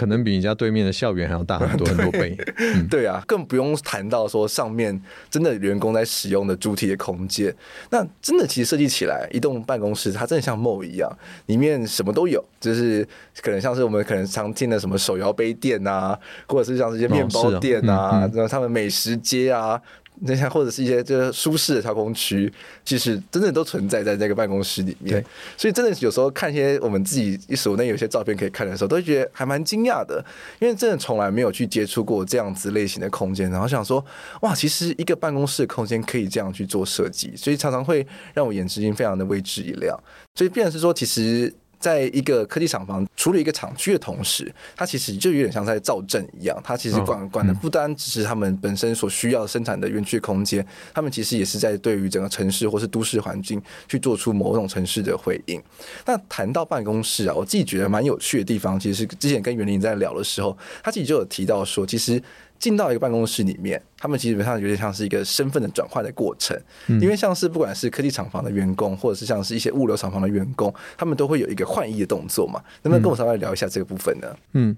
[0.00, 2.34] 可能比你家对面的校园还要大很多 很多倍。
[2.56, 7.54] 嗯、对啊，更不用谈到说上面真的员工在使用的主体的空间。
[7.90, 11.10] 那真的其实设计起来，一栋办公室它真的像 mall 一样，
[11.46, 13.06] 里面什么都有，就是
[13.42, 19.78] 可能像是我们可能常听的什么手摇杯店啊，或者是像这些面包店啊，哦、然后他们美食街啊。
[20.20, 22.52] 那像或者是一些就是舒适的调空区，
[22.84, 25.24] 其实真的都存在在这个办公室里面。
[25.56, 30.24] 所以真的有时候看一些我们自己一手那有些照片可以看的时候，都会觉得还蛮惊讶的，
[30.58, 34.04] 因为真的从来没有去接触过这样子类型的空间，然后想说
[34.42, 39.98] 哇，其实一个办公室的空间可以这样去做设计，所以常常会让我眼睛非常的为之一亮。
[40.34, 41.52] 所以变成是说，其实。
[41.80, 46.56] 在一个科技厂房处理一个厂区的同时，它其实就有点像在造镇一样。
[46.62, 50.64] 它其实管管的不单只是他们本身所需要生产的园区空间，
[50.94, 55.60] 他们其实也是在对于整个城市或是都市环境去做出某种城市的回应。
[56.04, 62.22] 那谈到办公室啊，我自己觉得蛮有趣的地方，其实是之前跟元林在聊的时候，他自己就有提到说，其实。
[62.60, 72.62] 进到一个办公室里面，他们基本上有点像是一个身份的转换的过程，因为像是不管是科技厂房的员工，或者是像是一些物流厂房的员工，他们都会有一个换衣的动作嘛。
[72.82, 74.36] 能不能跟我稍微聊一下这个部分呢？
[74.52, 74.76] 嗯，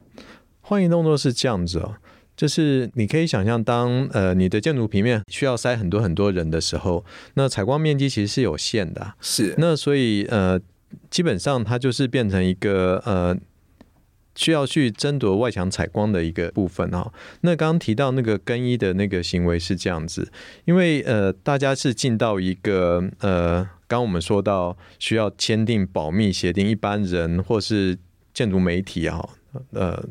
[0.60, 1.96] 换衣动作是这样子哦，
[2.36, 9.56] 就是你可以想象，当呃你的建筑平面需要塞很多很多人的时候，那采光面积其实是有限的，是。
[9.58, 10.60] 那所以呃，
[11.10, 13.36] 基本上它就是变成一个呃。
[14.34, 17.12] 需要去争夺外墙采光的一个部分啊。
[17.42, 20.30] 那刚刚提到那个更衣的那个行为是这样子，
[20.64, 27.98] 因为呃，大家是进到一个呃，刚我们说到需要签订保密协定，一般人或是
[28.32, 29.28] 建筑媒体啊，
[29.72, 30.02] 呃，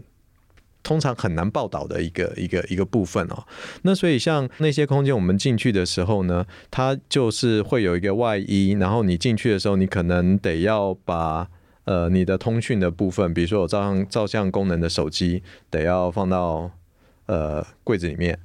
[0.84, 3.44] 通常很难报道的一个一个一个部分哦。
[3.82, 11.50] 那所以像那些空间，我们进去的时候呢，它就是会有一个外衣，然后你进去的时候，你可能得要把。
[11.86, 16.72] 呃，你的通讯的部分，比如说有照相照相功能的手机，得要放到
[17.26, 18.38] 呃柜子里面。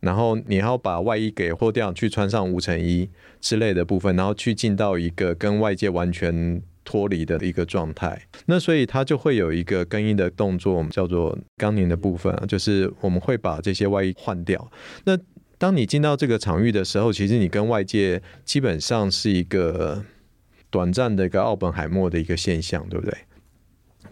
[0.00, 8.26] 然后你要把外衣给脱掉，去穿上无尘衣之类的部分，然后去进到一个跟外界完全脱离的一个状态。
[8.46, 14.72] 那所以它就会有一个更衣的动作，我们叫做钢凝的部分，就是我们会把这些外衣换掉。
[15.04, 15.18] 那
[15.58, 20.02] 当你进到这个场域的时候，其实你跟外界基本上是一个
[20.70, 23.18] 短暂的一个奥本海默的一个现象，对不对？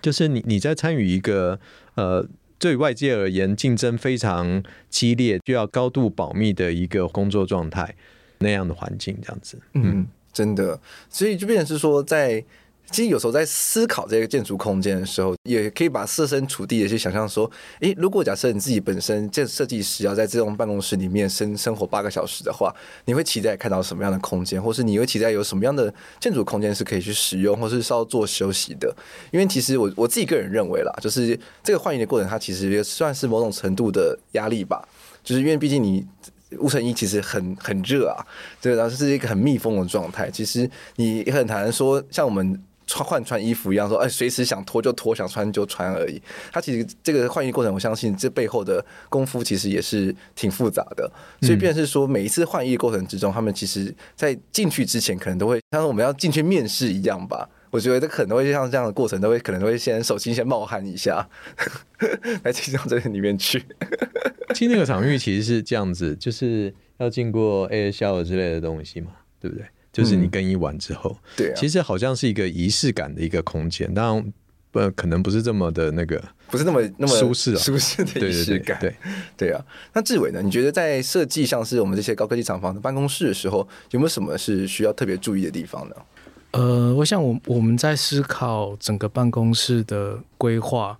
[0.02, 1.58] 就是你你在参与一个
[1.94, 2.28] 呃。
[2.60, 7.94] 对外界而言，竞争非常激烈，需要高度保密的一个工作状态，
[8.38, 12.44] 那样的环境，这样子，嗯，真的，所以就变成是说在。
[12.90, 22.74] 其实有时候在思考这个建筑空间的时候，也可以把设身处地的去想象说，诶，如果假设你自己本身建设计师要在这种办公室里面生生活八个小时的话，
[23.04, 28.94] 你会期待看到什么样的空间，或是你会期待有什么样的建筑空间是可以去使用，或是稍作休息的？
[29.30, 34.82] 因为其实我我自己个人认为啦，就是这个换衣的过程，它其实也算是某种程度的压力吧，
[35.22, 36.06] 就是因为毕竟你
[36.58, 38.16] 无尘衣其实很很热啊，
[38.62, 42.58] 对，然后是一个很密封的状态，其实你也很难说像我们。
[42.88, 46.20] 穿换穿衣服一样，说哎，随时想脱就脱，想穿就穿而已。
[46.50, 51.08] 他其实这个换衣过程，我相信这背后的功夫其实也是挺复杂的。
[51.42, 57.48] 所以，便是说每一次换衣过程之中，他们其实在进去之前，可能都会像我们要进去面试一样吧。
[57.70, 61.28] 我觉得这可能会像这样的过程，都会可能都会先手心先冒汗一下，
[62.42, 63.62] 来进到这里面去。
[64.54, 69.66] 进那个场域其实是这样子，就是要经过 air show 之类的东西嘛，对不对？
[69.98, 74.32] 就是你更衣完之后，嗯、对、啊，其实好像是一个仪式感的一个空间，当然
[74.70, 78.96] 不可能不是这么的那个，不是那么那么舒适啊，舒适的仪式感，对对，
[79.36, 79.64] 对，对啊。
[79.92, 80.40] 那志伟呢？
[80.40, 85.96] 你觉得在设计像是我们这些高科技厂房的办公室的时候，有没有什么是需要特别注意的地方呢？
[86.52, 90.98] 呃，我想我我们在思考整个办公室的规划，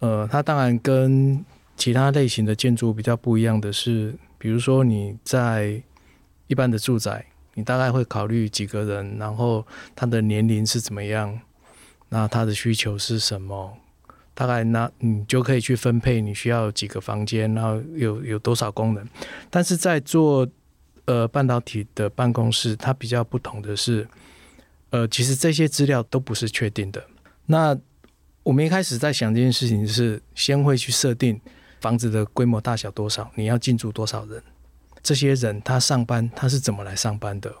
[0.00, 1.44] 呃，它当然跟
[1.76, 5.82] 其他类型的建筑比较不一样的是，比如说你在
[6.46, 7.26] 一般的住宅。
[7.54, 11.38] 你大概会考虑几个人，然后他的年龄是怎么样，
[12.08, 13.76] 那他的需求是什么？
[14.34, 19.06] 大概那你就可以去分配你需要几个房间，然后有有多少功能。
[19.50, 20.48] 但是在做
[21.04, 24.08] 呃半导体的办公室，它比较不同的是，
[24.88, 27.04] 呃，其实这些资料都不是确定的。
[27.44, 27.78] 那
[28.42, 31.38] 我们一开始在想这件事情是先会去设定
[31.82, 34.42] 房子的规模大小多少，你要进驻多少人。
[35.02, 37.52] 这些人他上班他是怎么来上班的？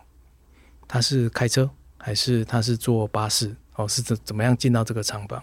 [0.86, 3.54] 他是开车还是他是坐巴士？
[3.76, 5.42] 哦，是怎怎么样进到这个厂房？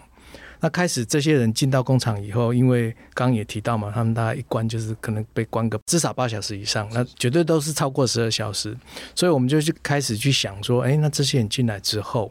[0.60, 8.76] 那开始这些人进到工厂以后，因为刚刚也提到嘛，他们大概一关就是可能被关个至少八小时以上，那绝对都是超过十二小时。
[9.14, 12.30] 所以我们就去开始去想说，哎，那这些人进来之后，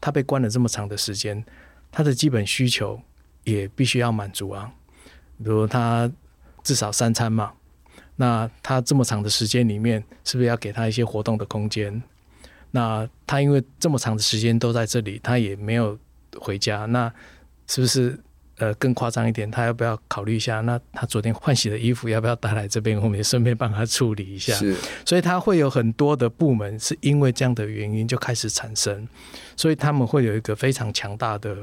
[0.00, 1.44] 他被关了这么长的时间，
[1.90, 3.00] 他的基本需求
[3.44, 4.70] 也必须要满足啊，
[5.38, 6.10] 比如他
[6.62, 7.52] 至少三餐嘛。
[8.20, 12.02] 那他这么长的时间里面，是不是要给他一些活动的空间？
[12.72, 15.98] 那他因为这么长的时间都在这里，他也没有
[16.38, 17.10] 回家，那
[17.66, 18.20] 是不是
[18.58, 19.50] 呃更夸张一点？
[19.50, 20.60] 他要不要考虑一下？
[20.60, 23.00] 那他昨天换洗的衣服要不要带来这边？
[23.00, 24.52] 我们也顺便帮他处理一下。
[24.52, 29.08] 是，所以他会有很多的部门是因为这样的原因就开始产生，
[29.56, 31.56] 所以他们会有一个非常强大的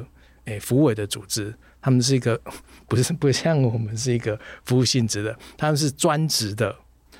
[0.45, 1.53] 诶福委的组织。
[1.87, 2.37] 他们是一个
[2.85, 6.75] 不是不像我们是一个服务性质的，他们是专职的，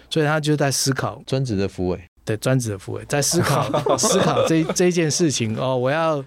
[0.09, 3.63] 所以他就在思考专职的福委，对专职的福委在思考
[3.97, 6.21] 思考这这件事情哦，我要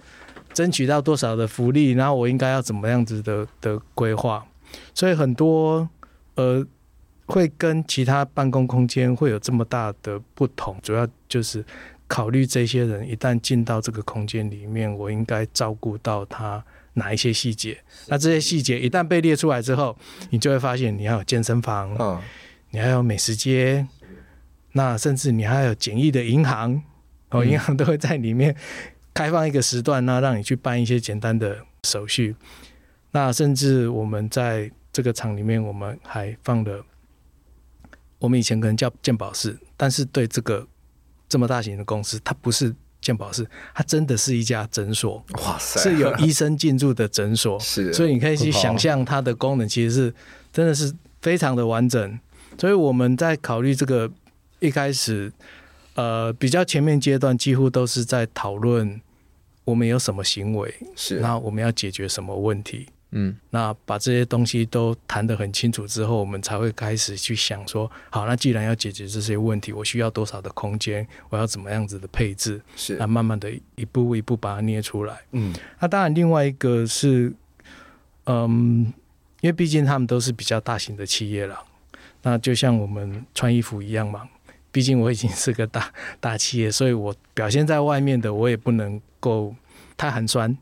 [0.54, 4.42] 争取到多少的福利，然后我应该要怎么样子的的规划，
[4.94, 5.86] 所以很多
[6.36, 6.64] 呃
[7.26, 11.62] 会跟其他办公空间会有这么大的不同，主要就是
[12.08, 16.64] 考虑这些人一旦进到这个空间里面，我应该照顾到他。
[16.94, 17.82] 哪一些细节？
[18.08, 19.96] 那这些细节一旦被列出来之后，
[20.30, 22.20] 你就会发现你要有健身房，嗯，
[22.70, 23.86] 你还有美食街，
[24.72, 26.82] 那甚至你还有简易的银行，
[27.30, 28.56] 哦，银行都会在里面
[29.14, 32.34] 开放一个时段，那让你去办一些简单的手续。
[33.12, 36.84] 那甚至我们在这个厂里面，我们还放了，
[38.18, 40.66] 我们以前可能叫鉴宝室，但是对这个
[41.28, 42.74] 这么大型的公司，它不是。
[43.00, 50.14] 健保室，它真的是一家诊所，哇塞，是有医生进驻的诊所， 是，所以你可以去想象它的功能其实是
[50.52, 52.18] 真的是非常的完整。
[52.58, 54.10] 所以我们在考虑这个
[54.58, 55.32] 一开始，
[55.94, 59.00] 呃，比较前面阶段，几乎都是在讨论
[59.64, 62.88] 我们有什么行为，是，那我们要解决什么问题。
[63.12, 75.20] 嗯，那把这些东西都谈得很清楚之后，我们才会开始去想说，好，那既然要解决这些问题，我需要多少的空间，我要怎么样子的配置，是，那慢慢的一步一步把它捏出来。
[75.32, 77.32] 嗯，那当然另外一个是，
[78.26, 78.92] 嗯，
[79.40, 81.58] 因为毕竟他们都是比较大型的企业了，
[82.22, 84.28] 那就像我们穿衣服一样嘛，
[84.70, 89.54] 毕竟我已经是个大大企业，所以我表现在外面的我也不能够
[89.96, 90.56] 太寒酸。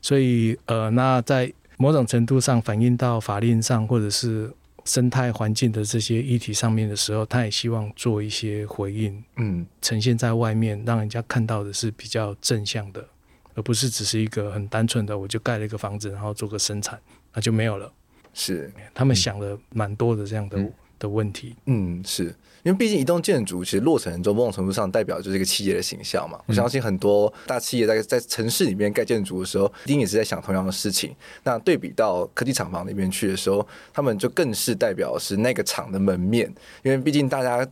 [0.00, 4.52] 所以呃，那在某种程度上反映到法令上或者是
[4.84, 13.06] 生态环境的这些议题上面的时候，他也希望做一些回应，嗯，呈现在外面，让人家看到的是比较正向的，
[13.54, 16.98] 而不是只是一个很单纯的，我就盖了一个房子，然后做个生产，
[17.32, 17.92] 那就没有了。
[18.34, 20.58] 是，他们想了蛮多的这样的。
[20.58, 22.32] 嗯的问题，嗯，是
[22.62, 26.38] 因为毕竟一栋建筑其实落成中某种程度上代表就是一个企业的形象嘛。
[26.46, 31.14] 我相信很多大企业在在城市里面盖建筑的时候，一定也是在想同样的事情。
[31.42, 36.52] 那对比到科技厂房那边去的时候，他们就更是代表是那个厂的门面，
[36.82, 37.66] 因为毕竟大家。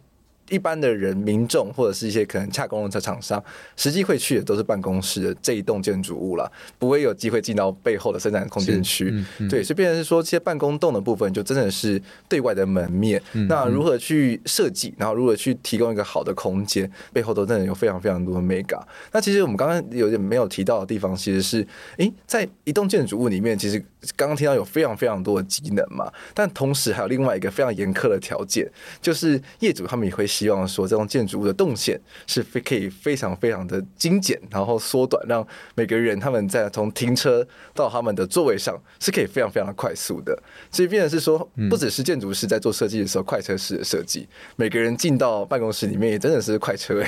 [0.51, 3.43] 一般的人、民众或者是一些可能洽公的厂商，
[3.77, 9.09] 实际会去的都是办公室的这一栋建筑物了，不会有机会进到背后的生产空间区。
[9.13, 13.23] 嗯嗯、对，所以变成是说，这些办公栋的部分就真的是对外的门面。
[13.35, 18.83] 嗯、那如何去设计，然后如何去提供一个好的空间，背后都真的有非常非常多的 mega。
[19.13, 21.65] 那其实我们刚刚有点没有提到的地方，其实是，
[21.99, 23.79] 诶，在一栋建筑物里面，其实
[24.17, 28.69] 刚刚听到有非常非常多的机能嘛，但同时还有另外一个非常严苛的条件，
[29.01, 30.27] 就是业主他们也会。
[30.41, 40.35] 希望说，这种建筑物的动线是非可以非常非常的精简，然后缩短，让每个人他们在从停车到他们的座位上是可以非常非常的快速的。
[40.71, 44.27] 所以，变成是说，不只是建筑师在做设计的时候快车式的设计，
[44.57, 47.05] 每个人进到办公室里面也真的是快车。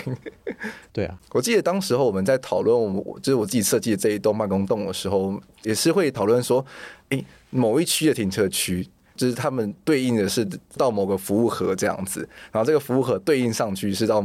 [0.92, 6.62] 对啊， 我记得当时候我们在讨论我就是我自己设计的这一栋办公栋的时候，也是会讨论说，
[7.08, 8.86] 诶，某一区的停车区。
[9.22, 10.44] 就是他们对应的是
[10.76, 14.20] 到某个服务盒这样子，然后这个服务盒对应上去是到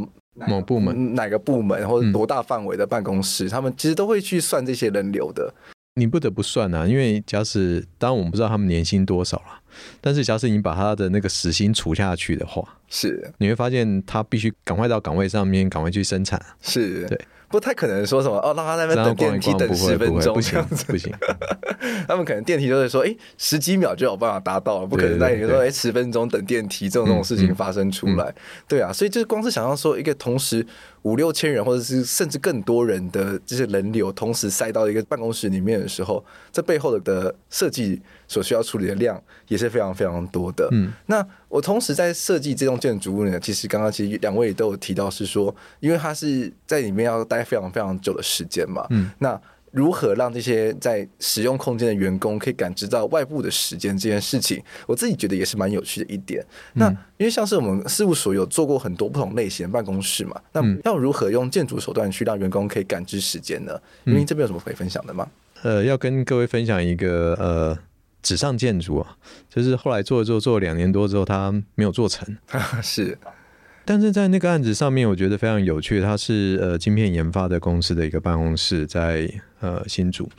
[0.48, 5.54] 某部门哪个部门或者多大范围的办公室，嗯、他们其实都会去算这些人流的。
[5.94, 9.62] 你不得不算啊，因为假使当然我们不知道他们年薪多少了，
[10.02, 16.44] 但是假使你把他的那个时薪除下去的话，是你会发现他必须赶快到岗位上面，赶快去生产。
[16.60, 17.20] 是对。
[17.50, 21.14] 不太可能说什么哦，让他在那边等电梯等十分钟这样子，不行。
[22.08, 28.34] 他们可能电梯都会说，哎、欸，十几秒就有办法达到了，不可能在你说哎十分钟等电梯这种这种事情发生出来。
[28.68, 30.66] 对啊，所以就是光是想要说一个同时
[31.04, 40.68] 五六千人或者是甚至更多人的这些人流同时塞到一个办公室里面的时候，这背后的的设计所需要处理的量也是非常非常多的。
[40.72, 48.86] 嗯，那我同时在设计这栋建筑物呢，其实刚刚其实两位都有提到是说，因为它是在里面要待非常非常久的时间嘛。
[48.90, 49.40] 嗯，那
[49.72, 56.44] 如何让这些在使用空间的员工可以感知到外部的时间这件事情，我自己觉得也是蛮有趣的一点。
[56.74, 63.80] 那因为像是我们事务所有做过很多不同类型的办公室嘛，那要如何用建筑手段去让员工可以感知时间呢？
[64.06, 65.28] 因为这边有什么可以分享的吗？
[65.62, 67.78] 呃，要跟各位分享一个呃。
[68.22, 69.18] 纸上建筑啊，
[69.50, 72.38] 就是后来做了做了两年多之后，他没有做成。
[72.84, 73.18] 是，
[73.86, 76.02] 但是在那个案子上面，我觉得非常有趣。
[76.02, 80.30] 它是呃晶片研发的公司的一个办公室在，呃新竹。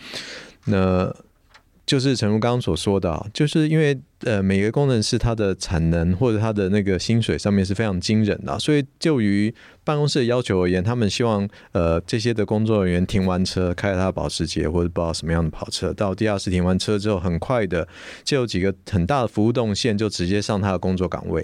[0.66, 1.14] 那
[1.86, 9.54] 就是陈如刚刚所说的，就是因为呃每个工程师他的产能或者他的那个薪水上面是非常惊人的，所以就于
[9.84, 17.88] 办公室的要求而言，他们希望呃这些的工作人员停完车，开他的保时捷或者不知道什么样的跑车到地下室停完车之后，很快的
[18.22, 21.40] 就有几个很大的服务动线就直接上他的工作岗位，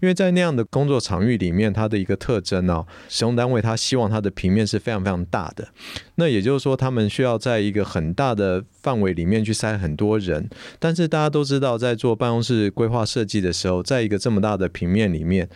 [0.00, 5.68] 因为在那样的工作场域里面，它的一个特征呢，使用单位他希望它的平面是非常非常大的，
[6.16, 10.48] 那也就是说他们需要在一个很大的范围里面去塞很多人，
[10.80, 15.48] 但是大家都知道，在做办公室规划设计的时候，在一个这么大的平面里面。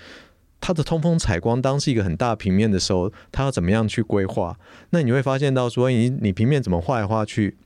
[0.60, 4.58] 它的通风采光，当是一个很大平面的时候，它要怎么样去规划？
[4.90, 7.56] 那你会发现到说，你你平面怎么画来画去，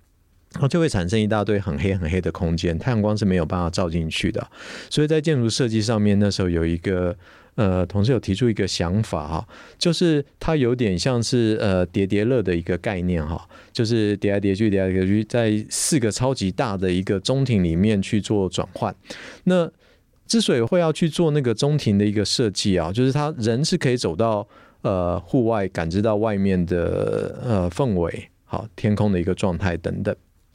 [0.54, 4.46] 它就会产生一大堆很黑很黑的空间，太阳光是没有办法照进去的。
[4.88, 7.14] 所以在建筑设计上面，那时候有一个
[7.56, 9.48] 呃同事有提出一个想法哈，
[9.78, 18.94] 就是它有点像是呃叠叠乐的一个概念哈，就是叠来叠去叠来叠去，在四个超级大的一个中庭里面去做转换。
[19.44, 19.70] 那
[20.26, 24.46] 之所以会要去做那个中庭的一个设计啊，就是他人是可以走到
[24.82, 30.14] 呃户外，感知到外面的呃氛围，好天空的一个状态等等。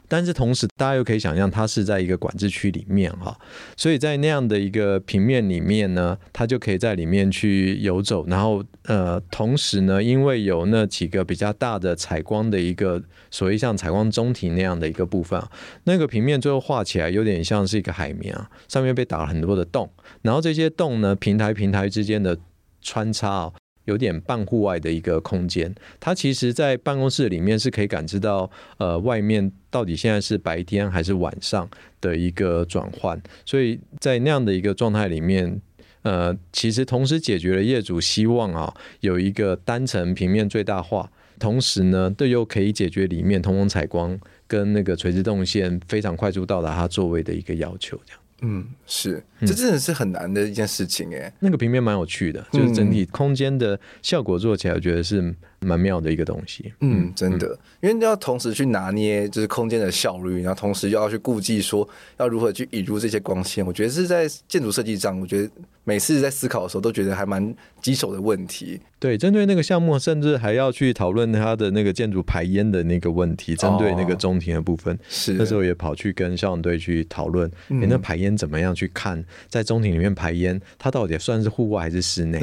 [0.09, 3.37] 但是同时，大家又可以想象，它是在一个管制区里面哈，
[3.77, 8.25] 所以在那样的一个平面里面呢，它就可以在里面去游走。
[8.27, 15.39] 然后呃，同时呢，因为有那几个比较大的采光的一个所谓像采光中庭那样的一个部分，
[15.83, 19.89] 那个平面最后画起来有点像是一个海绵啊，上面被打了很多的洞，
[20.23, 22.35] 然后这些洞呢，平台平台之间的
[22.81, 23.53] 穿插啊。
[23.89, 31.67] 有点半户外的一个空间，它其实，在办公室里面是可以感知到，呃，外面到底现在是白天还是晚上
[31.99, 33.19] 的一个转换。
[33.43, 35.59] 所以在那样的一个状态里面，
[36.03, 44.17] 呃，其实同时解决了业主希望啊有一个单层平面最大化，同时呢，对又可以解决里面通风采光
[44.47, 47.99] 跟那个垂直动线非常快速到达它座位的一个要求，
[48.41, 51.31] 嗯，是，这真的是很难的一件事情哎。
[51.39, 56.73] 那个平面蛮有趣的，就是整体空间的效果做起来，我觉得是蛮妙的一个东西。
[56.81, 61.87] 嗯，真的，因为要同时去拿捏就是空间的效率，然后同时又要去顾忌说
[62.17, 65.49] 要如何去引入这些光线，我觉得是在建筑设计上，我觉得
[65.83, 68.79] 每次在思考的时候都觉得还蛮棘手的问题。
[68.99, 73.55] 对，针对那个项目，甚至还要去讨论它的那个建筑排烟的那个问题。
[73.55, 82.41] 针对那个中庭的部分，是、哦、那时候也跑去跟消防队去讨论，嗯、那排烟怎么样去看，在中庭里面排烟，它到底算是户外还是室内？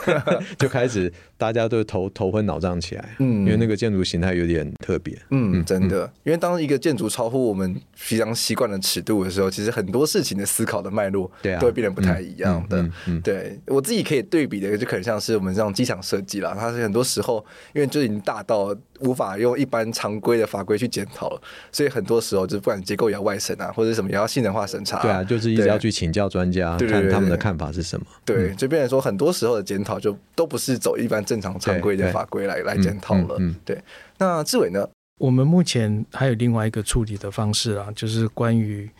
[0.58, 12.88] 就开始大家都头头昏脑胀起来，嗯，因为那个建筑形态有点特别，嗯，真的，因为当一个建筑超乎我们非常习惯的尺度的时候，其实很多事情的思考的脉络，对啊，都会变得不太一样的。
[13.22, 15.94] 对我自己可以对比的，就可能像是我们这种机场。
[16.04, 17.42] 设计啦，它是很多时候，
[17.72, 21.40] 因为就已经大到无法用一般常规的法规去检讨了，
[21.72, 25.00] 所以很多时候就不管结构也要外审啊，或者什么也要性能化审查。
[25.00, 28.04] 对啊，就是一直要去请教专家，看他们的看法是什么。
[28.22, 33.36] 对，就变成说很多时候的检讨就都不是走一般正常常规的法规来来检讨了。
[33.38, 33.82] 嗯，对。
[34.18, 34.88] 那志伟呢？
[35.20, 38.90] 我们目前还有另外一个处理的方式啊，就是关于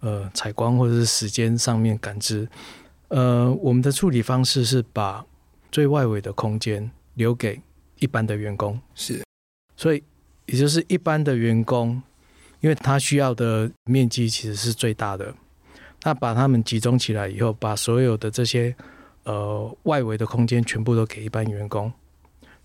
[0.00, 2.46] 呃采光或者是时间上面感知。
[3.08, 5.24] 呃，我们的处理方式是把
[5.70, 7.60] 最外围的空间留给
[7.98, 9.22] 一般的员工，是，
[9.76, 10.02] 所以
[10.46, 12.02] 也就是一般的员工，
[12.60, 15.34] 因为他需要的面积其实是最大的，
[16.02, 18.74] 那把他们集中起来以后，把所有的这些
[19.24, 21.92] 呃外围的空间全部都给一般员工，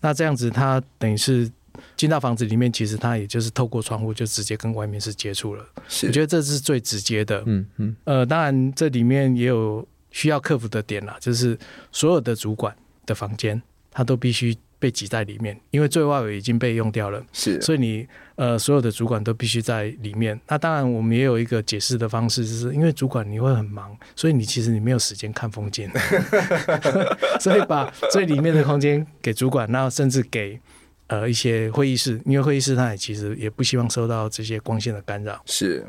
[0.02, 1.52] 那这样子他等于是
[1.96, 11.58] 进到房子里面，其实他也就是透过窗户就直接跟外面是接触了，是，我觉得这是最直接的，嗯嗯，呃，当然这里面也有需要克服的点啦，就是
[11.92, 12.76] 所有的主管。
[13.08, 17.24] 的房间，他都必须被挤在里面，因为最外围已经被用掉了。
[17.34, 20.40] 是，所以你呃，所有的主管都必须在里面。
[20.48, 25.90] 那当然，我们也有一个解释的方式，就是因为主管你会很忙，所以你其实你没有时间看风景，
[27.42, 30.60] 所以把最里面的空间给主管，然后甚至给
[31.08, 35.42] 呃一些会议室，因为会议室它也其实也不希望受到这些光线的干扰。
[35.48, 35.84] 是，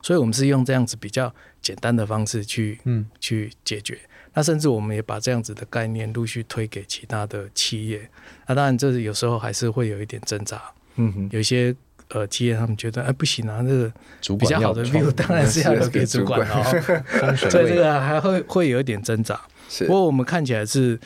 [0.00, 3.98] 所以我们是用这样子比较简单的方式去嗯去解决。
[4.34, 8.08] 那甚至我们也把这样子的概念陆续推给其他的企业。
[8.46, 10.62] 那当然，这有时候还是会有一点挣扎。
[10.96, 11.74] 嗯哼，有一些
[12.08, 13.92] 呃企业他们觉得，哎，不行啊，这个
[14.36, 16.62] 比较好的 view 当然是要 留给主管哦。
[17.50, 19.40] 所以这个还会会有一点挣扎。
[19.80, 20.98] 不过我们看起来是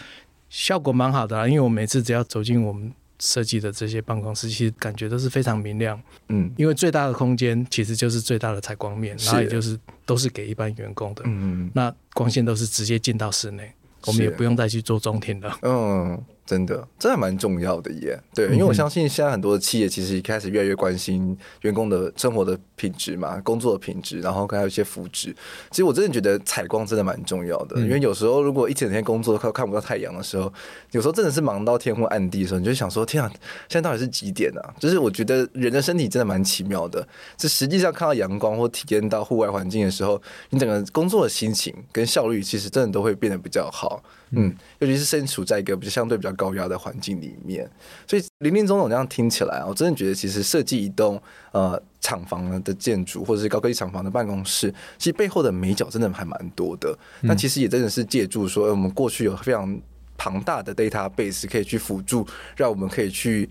[0.49, 2.93] 效果蛮好的啊，因为我每次只要走进我们。
[3.19, 6.01] 设计的这些办公室，其实感觉都是非常明亮。
[6.29, 11.23] 嗯，因为最大的空间其实就是最大的采光面，然后也就是都是给一般员工的。
[11.25, 13.73] 嗯嗯，那光线都是直接进到室内，
[14.07, 15.59] 我们也不用再去做中庭了。
[15.63, 16.25] 嗯。
[16.47, 18.19] 真的，这还蛮重要的耶。
[18.33, 25.35] 对，因为我相信现在很多的企业其实一开始越来越关心员工的生活的品质嘛，工作的品质，然后还有一些福祉。
[25.71, 30.53] 其实我真的觉得采光真的蛮重要的，嗯、因为有时候如果一整天工作都快看不到太阳的时候，
[30.93, 33.29] 有时候真的是忙到天昏暗地的时候，你就想说：天啊，
[33.69, 34.75] 现在到底是几点啊？
[34.79, 37.05] 就是我觉得人的身体真的蛮奇妙的，
[37.37, 44.01] 这实际上看到阳光或体验到户外环境的时候，你整个工作的心情跟效率其实真的都会变得比较好。
[44.31, 47.71] 嗯，尤其是身处在一个比较相对比较高压的环境里面，
[48.09, 51.23] 所以林林总总这样听起来，我真的觉得其实设计一栋
[51.53, 54.69] 呃厂房的建筑或者是高科技厂房的办公室，
[54.99, 56.99] 其实背后的美角真的还蛮多的。
[57.21, 59.81] 那其实也真的是借助说，我们过去有非常
[60.17, 63.49] 庞大的 database 可以去辅助，让我们可以去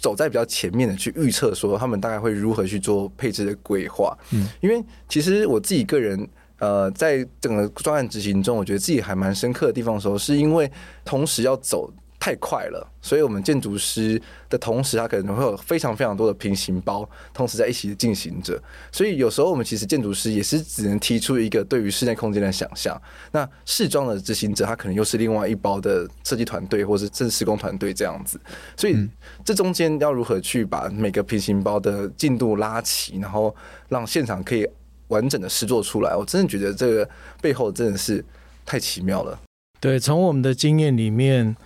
[0.00, 4.16] 走在比较前面的去预测说他们大概会如何去做配置的规划。
[4.30, 6.26] 嗯，因为其实我自己个人。
[6.60, 10.70] 呃，在整个专案执行中，我觉得自己还蛮深刻的地方的时候，是因为
[11.04, 18.62] 同时要走太快了，所以我们建筑师的同时，他可能会有非常非常多的平行包，同时在一起进行着。
[18.92, 23.00] 所以有时候我们其实建筑师也是只能提出一个对于室内空间的想象，
[23.32, 28.38] 那试装的执行者他可能又是另外一包的设计团队，或是甚至施工团队这样子。
[28.76, 29.08] 所以
[29.42, 33.56] 这中间要如何去把每个平行包的进度拉齐，然后
[33.88, 34.68] 让现场可以。
[35.10, 37.08] 完整的诗作出来，我真的觉得这个
[37.40, 38.24] 背后真的是
[38.64, 39.38] 太奇妙了。
[39.78, 41.56] 对，从我们的经验里面，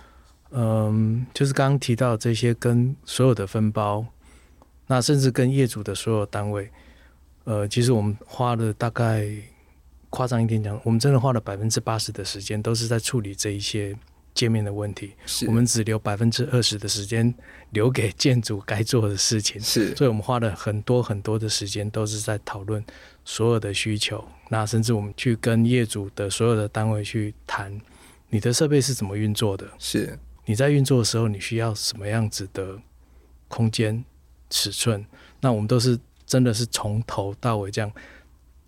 [0.51, 4.05] 嗯，就是刚刚提到这些跟所有的分包，
[4.87, 6.69] 那甚至跟业主的所有单位，
[7.43, 9.27] 呃，其实我们花了大概
[10.09, 13.93] 夸张一点讲，我们真的花了百分之八十的时间都是在处理这一些
[14.33, 15.11] 界面的问题，
[15.45, 17.33] 我们只留百分之二十的时间
[17.71, 19.59] 留给建筑该做的事情。
[19.59, 22.81] 是，所以我们花了很多很多的时间都是在讨论。
[23.25, 27.81] 所有的需求，那甚至我们去跟业主的所有的单位去谈，
[28.29, 29.67] 你的设备是怎么运作的？
[29.77, 32.79] 是你在运作的时候，你需要什么样子的
[33.49, 34.05] 空间
[34.49, 35.05] 尺寸？
[35.41, 37.91] 那我们都是真的是从头到尾这样。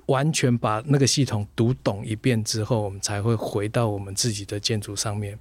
[0.08, 5.38] 完全把那个系统读懂一遍之后，我们才会回到我们自己的建筑上面，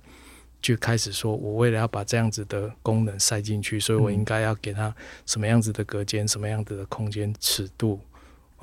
[0.61, 4.93] 去开始说，我为了要把这样子的功能塞进去，所以我应该要给它
[5.25, 8.01] 什么样子的隔间，什么样子的空间尺度，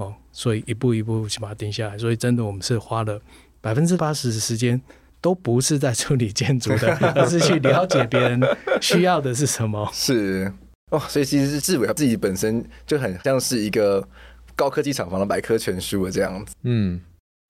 [0.04, 1.98] 哦，所以一步一步去把它定下来。
[1.98, 3.22] 所以真的，我们是花了
[3.62, 4.82] 百分之八十的时间，
[5.22, 8.42] 都不是在处理建筑的， 而是去了解别人
[8.82, 9.90] 需要的是什么。
[9.94, 10.52] 是
[10.92, 14.08] 哦，所以其实是志伟他自己本身就很像是一个。
[14.56, 17.02] 高科技厂房的百科全书的这样子，嗯，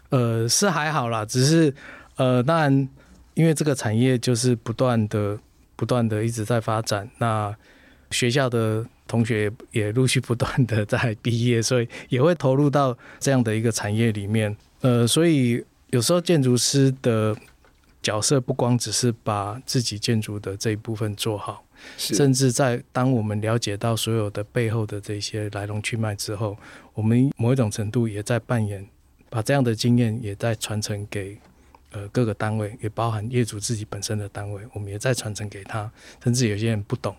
[0.08, 1.76] 呃，是还好啦，只是
[2.16, 2.90] 呃，当然，
[3.34, 5.38] 因为这个产业就是不断的、
[5.76, 7.54] 不断的一直在发展，那
[8.10, 17.38] 学校的同学也陆续不断的在毕业，所以也会投入到这样的一个产业里面，呃，所以有时候建筑师的
[18.02, 21.64] 角色不光只是把自己建筑的这一部分做好。
[21.96, 26.58] 甚至在当我们了解到所有的背后的这些来龙去脉之后，
[26.96, 28.84] 我们某一种程度也在扮演，
[29.30, 31.38] 把这样的经验也在传承给
[31.92, 35.92] 呃各个单位，也包含业主自己本身的单位，我们也在传承给他。
[36.24, 37.16] 甚至有些人不懂，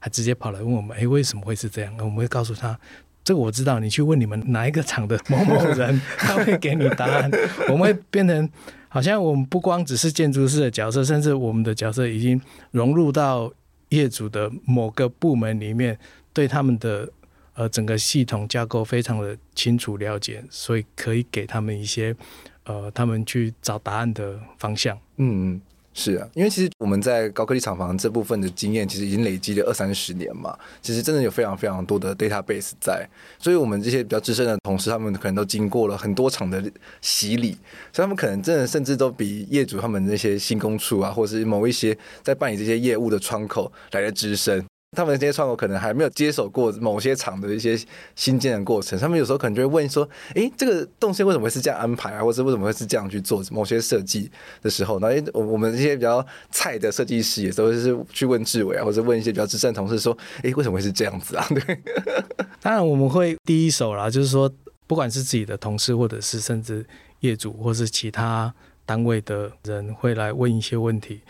[0.00, 2.76] 还直接跑来问我们：“诶，为什么会是这样？”我们会告诉他
[3.22, 7.30] ：“这个我知道，你去问你们哪一个厂的某某人， 他会给你答案。”
[7.70, 8.50] 我们会变成
[8.88, 12.40] 好像我们不光只是建筑师的角色，甚至我们的角色已经
[12.72, 13.52] 融入到。
[13.90, 15.98] 业主的某个部门里面，
[16.32, 17.10] 对他们的
[17.54, 22.14] 呃整个系统架构非常的清楚了解，所以可以给他们一些
[22.62, 24.96] 呃他们去找答案的方向。
[25.16, 25.60] 嗯嗯。
[25.92, 30.56] 是啊，因为其实我们在高科技厂房这部分的经验，其实已经累积了二三十年嘛。
[30.80, 33.06] 其实真的有非常非常多的 database 在，
[33.38, 36.62] 所以我们这些比较资深的同事，他们可能都经过了很多场的
[37.00, 37.58] 洗礼，
[37.92, 44.64] 所以他们可能真的甚至都比业主他们那些新工处啊，或者是某一些在办理这些业务的窗口来的资深。
[44.96, 47.78] 他们这些窗口可能还没有接手过某些厂的一些
[48.16, 52.24] 新建的过程，他们有时候可能就会问说：“诶，这个动线为什么会是这样安排啊？
[52.24, 54.28] 或者为什么会是这样去做某些设计
[54.60, 61.80] 的时候？”那我我们这些比较菜的设计师也都是去问志伟啊，或者问一些比较资深的同事说：“诶，为什么会是这样子啊？”对，
[62.60, 64.52] 当然我们会第一手啦，就是说，
[64.88, 66.84] 不管是自己的同事，或者是甚至
[67.20, 68.52] 业主，或是其他
[68.84, 71.20] 单位的人，会来问一些问题。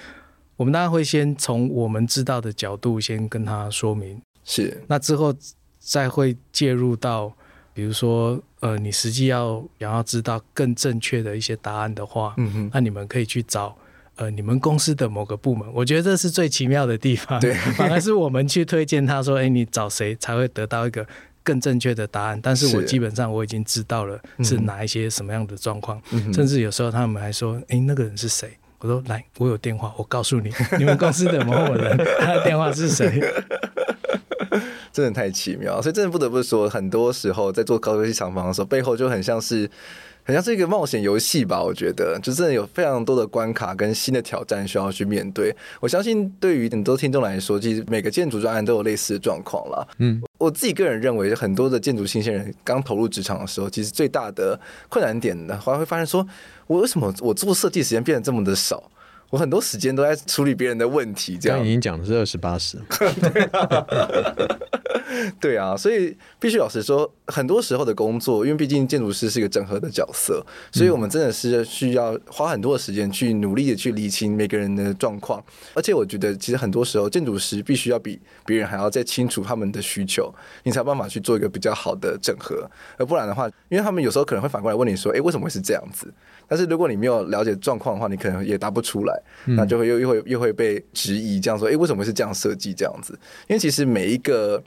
[0.61, 4.77] 我们当然会先从我们知道的角度先跟他说明，是。
[4.87, 5.35] 那之后
[5.79, 7.33] 再会介入到，
[7.73, 13.75] 比如说，呃，你实际要想要知道更正确的一些答案的话，嗯哼，那你们可以去找，
[14.17, 15.67] 呃，你们公司的某个部门。
[15.73, 21.07] 我觉得这是最奇妙的地方，对， 反而是我们去推荐他说，哎，你找谁才会得到一个
[21.43, 22.39] 更正确的答案？
[22.43, 28.59] 但是我基本上我已经知道了是哪一些什么样的状况，嗯、甚至有时候他们还说，哎，那个人是谁？
[28.81, 33.21] 我说来，我有电话，我告诉你，你们公司的某某人， 他的电话是谁？
[34.93, 39.71] 真的太奇妙，所以真的不得不说，很多时候在做高科技厂房的时候，背后就很像是，
[40.31, 41.61] 很像是一个冒险游戏吧。
[41.61, 45.53] 我觉得，就真的有非常多的关卡跟新的挑战需要去面对。
[45.81, 49.85] 我相信，对于很多听众来说，其实每个建筑专案都有类似的状况啦。
[49.99, 54.57] 嗯，我自己个人认为，很多的建筑新鲜人刚投入职场的时候，其实最大的
[54.89, 56.25] 困难点呢，后来会发现说。
[56.67, 58.81] 我为什么我做设计时间变得这么的少？
[59.31, 61.65] 我很多时间都在处理别人的问题，这样。
[61.65, 62.79] 已经讲的是二十八十。
[65.41, 75.43] 对啊，所以必须老实说，很多时候的工作，因为毕竟建筑师是一个整合的角色，所以我们真的是需要花很多的时间去努力的去理清每个人的状况。
[75.75, 82.71] 而且我觉得，其实很多时候建筑师必须要比别人还要再清楚他们的需求，你才有办法去做一个比较好的整合。
[82.97, 86.13] 而不然的话，因为他们有时候可能会反过来问你说：“诶，为什么会是这样子？”
[86.51, 94.61] 但是如果你没有了解状况的话，你可能也答不出来，那就会又又会又会被质疑，这样说：“诶，为什么是这样设计这样子？”因为其实每一个。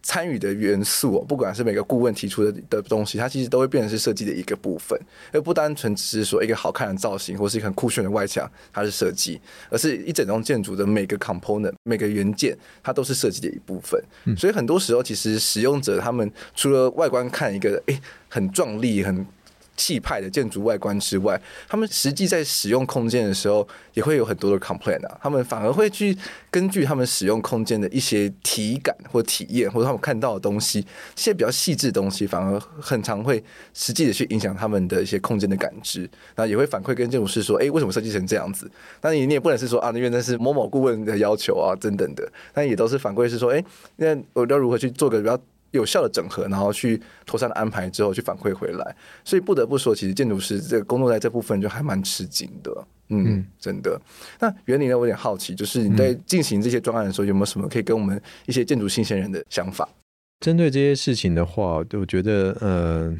[0.00, 4.98] 参与的元素，不管是每个顾问提出的的东西，它其实都会变成是设计的一个部分，
[5.32, 14.02] 而不单纯只是说一个好看的造型或是一个很酷炫的外墙，它是设计，而是一整栋建筑的每个 component 每个元件，它都是设计的一部分。
[14.36, 19.26] 所以很多时候，其实使用者他们除了外观看一个，诶、欸，很壮丽，很。
[19.78, 25.18] 气派的建筑外观之外，他们实际在使用空间的时候，也会有很多的 complaint 啊。
[25.22, 26.14] 他们反而会去
[26.50, 36.10] 根据他们使用空间的一些体感或体验，或者他们看到的东西，一些比较细致的东西，反而很常会实际的去影响他们的一些空间的感知。
[36.34, 38.70] 那也会反馈跟建筑师说：“哎，为什么设计成这样子？”
[39.00, 42.30] 那你你也不能是说啊，因为那是某某顾问的要求啊，等等的。
[42.52, 43.64] 但也都是反馈是说：“哎，
[43.96, 45.38] 那我要如何去做个比较。”
[45.70, 48.96] 有效的整合，然后去妥善的安排之后去反馈回来。
[49.24, 52.70] 所以不得不说，其实建筑师这个工作在这部分就还蛮吃紧的。
[53.10, 54.00] 嗯，嗯真的。
[54.38, 59.88] 那员林呢，我有点好奇，就是你在进行这些专案的时候，有没有什么可以跟我们一些建筑新鲜人的想法？
[60.40, 63.16] 针对这些事情的话，我觉得，呃，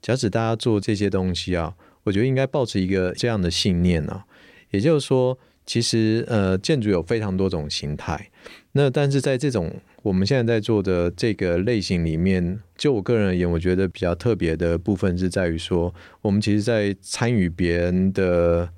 [0.00, 1.74] 假使大家做这些东西啊，
[2.04, 4.24] 我觉得应该抱持一个这样的信念啊，
[4.70, 5.36] 也就是说，
[5.66, 8.30] 其实呃，建筑有非常多种形态。
[8.72, 18.70] 那但是在这种我们现在在做的这个类型里面，就我个人而言，我觉得比较特别的部分是在于说，我们其实，在参与别人的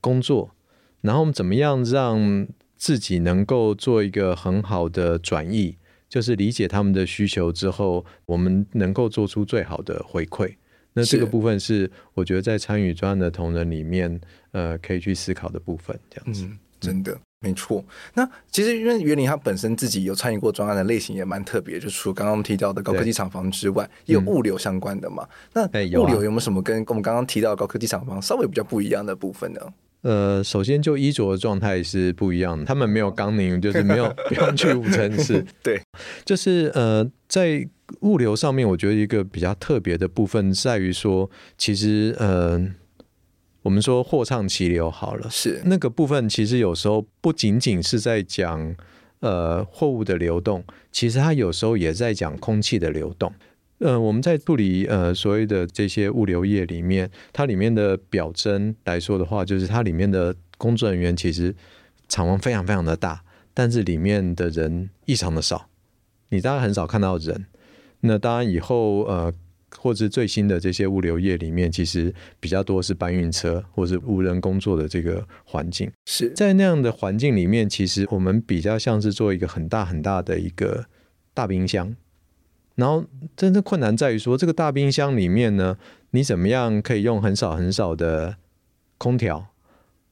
[0.00, 0.54] 工作，
[1.00, 2.46] 然后我们怎么样让
[2.76, 5.76] 自己能够做一个很好的转译。
[6.08, 10.54] 就是理解他们的需求之后，我们能够做出最好的回馈。
[10.98, 14.20] 那这个部分是我觉得在参与专案的同仁里面，
[14.52, 15.98] 呃，可以去思考的部分。
[16.10, 17.84] 这样子，嗯、真的、嗯、没错。
[18.14, 25.26] 那其实因为袁林他本身自己有参与过专案的类型也蛮特别，就除了刚刚提到的高科技厂房之外，也有物流相关的嘛。
[25.54, 29.60] 嗯、那物流有没有什么跟我们刚刚提到的高科技厂房稍微比较不一样的部分呢？
[30.02, 35.44] 呃，首先就衣着的状态是不一样的，他们没有钢领，就是没有 不用去五层室。
[35.60, 35.80] 对，
[36.24, 37.68] 就是呃，在
[38.00, 42.60] 物流上面，我觉得一个比较特别的部分在于说，其实呃，
[43.62, 48.76] 我们说货畅其流好了，是那个部分，其实有时候不仅仅是在讲
[49.20, 50.62] 呃货物的流动，
[50.92, 53.32] 其实它有时候也在讲空气的流动。
[53.78, 61.54] 呃，我们在处理呃所谓的这些物流业里面，它里面的表征来说的话，就是它里面的工作人员其实
[62.08, 63.22] 厂房非常非常的大，
[63.54, 65.68] 但是里面的人异常的少，
[66.28, 67.46] 你当然很少看到人。
[68.00, 69.32] 那当然以后呃，
[69.76, 75.90] 或是最新的这些物流业里面，其实比较多是搬运车或是无人工作的这个环境。
[76.06, 80.86] 是在那样的环境里面，其实我们比较像是做一个很大很大的一个
[81.34, 81.94] 大冰箱。
[82.76, 83.04] 然后
[83.36, 85.76] 真正困难在于说，这个大冰箱里面呢，
[86.12, 88.36] 你怎么样可以用很少很少的
[88.96, 89.48] 空调，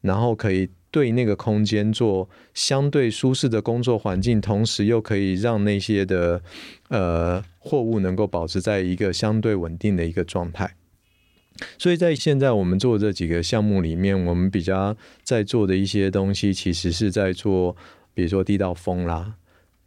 [0.01, 6.43] 然后可以对那个空间做相对舒适的工作环境，同时又可以让那些的
[6.89, 10.75] 呃货物能够保持在一个相对稳定的一个状态。
[11.79, 17.77] 所以在现在我们做这几个项目里面，我们比较在做的一些东西，其实是在做，
[18.15, 19.35] 比如说地道风啦，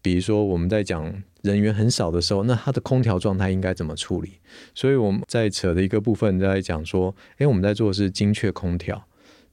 [0.01, 1.23] 比如说我们在讲。
[1.41, 4.31] 人员很少的时候，那它的空调状态应该怎么处理？
[4.75, 9.01] 所以我们在扯的一个部分在讲说，诶，我们在做的是精确空调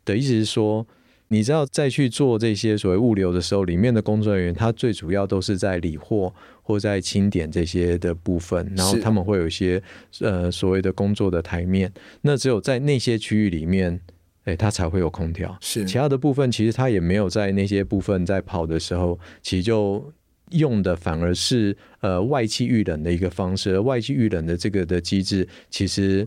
[0.04, 0.84] 的意思是说，
[1.28, 9.82] 你知道再去做这些所谓物流的时候，里面的工作人员他最主要都是在理货或在清点这些的部分，然后他们会有一些
[10.20, 14.00] 呃所谓的工作的台面，那只有在那些区域里面，
[14.44, 15.56] 诶，它才会有空调。
[15.60, 20.12] 是其他的部分其实它也没有在那些部分在跑的时候，其实就。
[20.52, 26.24] 用的反而是呃外气遇冷的一个方式，而外气遇冷的这个的机制，其实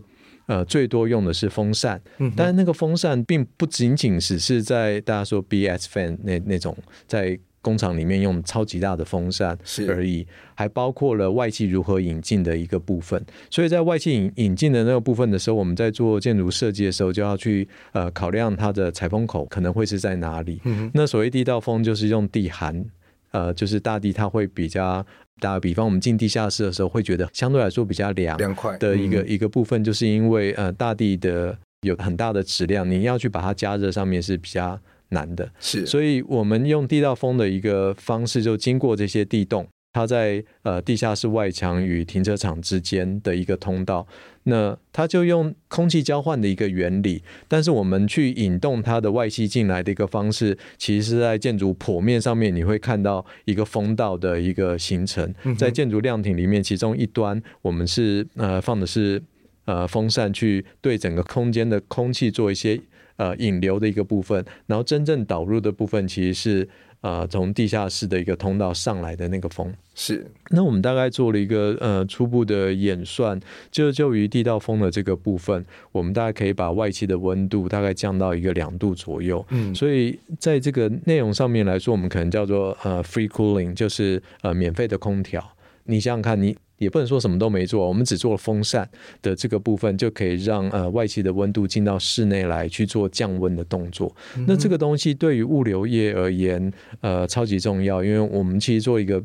[0.50, 6.76] 呃最多用的是风扇，嗯，但是那个风扇并不仅仅只是在大家说 BS fan 那那种
[7.06, 13.22] 在工厂里面用超级大的风扇而已，还包括了外气如何引进的一个部分。
[13.50, 20.60] 所以在外气引引进的那个部分的时候，我们在做建筑设计的时候，就要去呃考量它的采风口可能会是在哪里。
[20.64, 22.84] 嗯，那所谓地道风就是用地寒。
[23.32, 25.06] 呃，就是大地它会比较，
[25.40, 28.76] 打个比方，我们进地下室的时候会觉得相对来说比较凉，凉快。
[28.78, 34.78] 的一个一个部分，就是因为呃大地的有很大的质量，你要去把它加热上面是比较
[35.08, 39.66] 难的，是，所以我们用地道风的一个方式，就经过这些地洞。
[39.92, 44.06] 它在呃地下室外墙与停车场之间的一个通道，
[44.44, 59.20] 那它就用空气交换的一个原理，但是我们去引动它的外气进来的一个方式，其实是在建筑剖面上面你会看到一个风道的一个形成，在建筑亮体里面，其中一端我们是呃放的是
[59.64, 62.80] 呃风扇去对整个空间的空气做一些
[63.16, 66.68] 呃引流的一个部分，然后真正导入的部分其实是。
[67.00, 73.40] 呃，从地下室的一个通道上来的那个风是，那我们大概做了一个呃初步的演算，
[73.70, 79.44] 就就于地道风的这个部分，我们大概可以把外气的温度大概降到一个两度左右。
[79.50, 85.42] 嗯，所以在这个内容上面来说，我们可能叫做呃 free cooling，就是呃免费的空调。
[85.84, 86.56] 你想想看，你。
[86.80, 88.88] 也不能说什么都没做，我们只做了风扇
[89.20, 94.10] 的这个部分，就可以让呃外气的温度进到室内来去做降温的动作。
[94.36, 96.72] 嗯、那这个东西对于物流业而言，
[97.02, 99.22] 呃，超级重要，因为我们其实做一个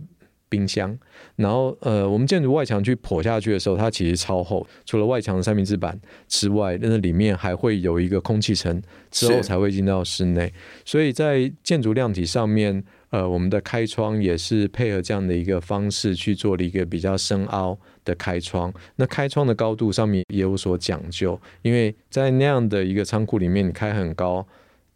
[0.50, 0.98] 冰箱，
[1.38, 5.98] 然后呃，我们建筑外墙去剖下去的时候，它其实超厚，除了外墙的三明治板
[6.28, 8.82] 之外，那里面还会有一个空气层，
[9.12, 10.52] 之后才会进到室内。
[10.84, 18.74] 所以在建筑量体上面，呃，我们的开窗也是配合这样的一个方式去做了一个比较深凹的开窗。
[18.96, 24.46] 那开窗的高度上面也有所讲究，因为在那样的一个仓库里面，你开很高。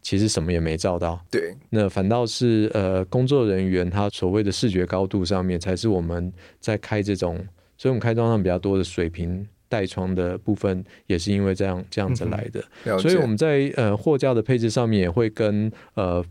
[0.02, 7.36] 其实什么也没照到，对，那反倒是呃工作人员他所谓的视觉高度上面，才是我们在开这种，
[7.76, 12.64] 所以我们开窗上比较多的水平带窗的部分，也是因为这样这样子来的。
[12.86, 16.24] 嗯、所以我们在呃货架的配置上面也会跟呃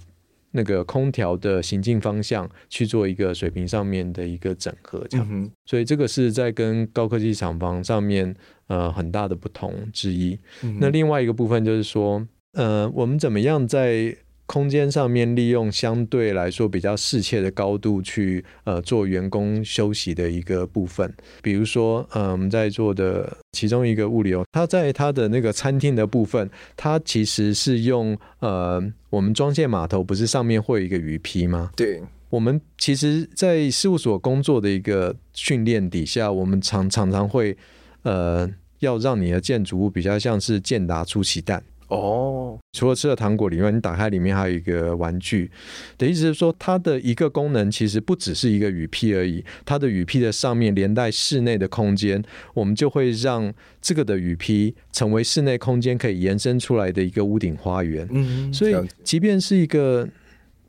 [0.52, 5.28] 那个空调的行进方向去做一个水平上面的一个整合，这样。
[5.30, 8.36] 嗯、所以这个是在跟高科技厂房上面
[8.68, 10.40] 呃很大的不同之一。
[10.64, 12.28] 嗯、那另外一个部分就是说。
[12.54, 14.18] 呃，我们怎么样在
[14.50, 21.14] 空间上面利用相对来说比较适切的高度去呃做员工休息的一个部分？
[21.44, 31.70] 比如说，呃，我们在做的其中一个物流，它在它的那个餐厅的部分，它其实是用呃我们装卸码头不是上面会有一个鱼批吗？
[31.76, 37.56] 对，我们其实，在事务所工作的一个训练底下，我们常常常会
[38.02, 41.64] 呃要让你的建筑物比较像是健达出奇蛋。
[41.90, 45.50] 哦，除了吃的糖果里面，你打开里面还有一个玩具，
[45.98, 52.24] 的意思是说，它的一个功能其实不只是一个雨披而已，它的雨披的上面连带室内的空间，
[52.54, 58.08] 我们就会让这个的雨披成为室内空间可以延伸出来的一个屋顶花园。
[58.12, 60.08] 嗯，所以即便是一个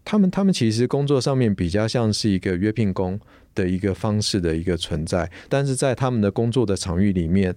[0.03, 3.21] 他们他们其实工作上面比较像是一个约聘工
[3.55, 7.55] 的一个方式的一个存在，但是在他们的工作的场域里面。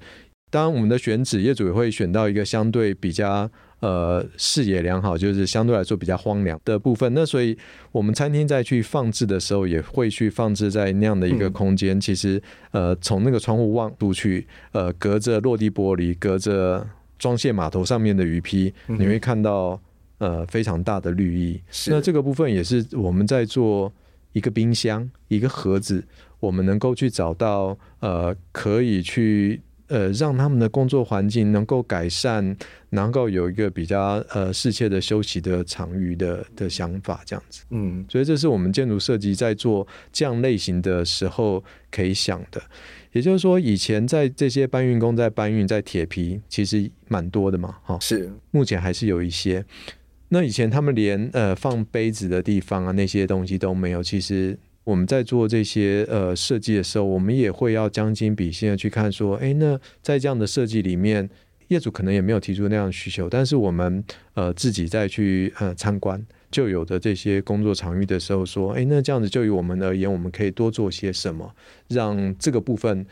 [0.53, 3.49] 当然，我们的选址业主也会选到一个相对比较
[3.79, 7.11] 呃视野良好，就是相对来说比较荒凉的部分。
[7.15, 7.57] 那所以，
[7.91, 11.97] 我们餐厅在去放置的时候，也会去放置在那样的一个空间。
[11.97, 12.39] 嗯、其实，
[12.69, 16.87] 呃，从那个窗户望出去，呃，隔着落地玻璃，隔着
[17.17, 19.81] 装卸码头上面的鱼批，你会看到
[20.19, 21.59] 呃非常大的绿意。
[21.87, 23.91] 那这个部分也是我们在做
[24.33, 26.05] 一个冰箱、一个盒子，
[26.39, 29.59] 我们能够去找到呃可以去。
[29.93, 32.57] 呃，让他们的工作环境能够改善，
[32.89, 37.63] 能够有一个比较呃适切的休息的场域的的想法，这样子。
[37.69, 42.59] 嗯，所以这是我们建筑设计在做这样类型的时候可以想的。
[43.11, 47.95] 也就是说，以前在这些搬运工在搬运在铁皮，其实蛮多的嘛，哈。
[48.01, 49.63] 是，目前还是有一些。
[50.29, 54.57] 那以前他们连呃放杯子的地方啊，那些东西都没有，其实。
[54.83, 61.29] 我们在做这些呃设计的时候，我们也会要将心比心的去看说，哎，那在这样的设计里面，
[61.69, 64.03] 业主可能也没有提出那样的需求，但是我们
[64.33, 66.21] 呃自己再去呃参观
[66.51, 71.55] 旧有的这些工作场域的时候，说，哎，那这样子就于我们而言，我们可以多做些什么，
[71.87, 73.05] 让这个部分，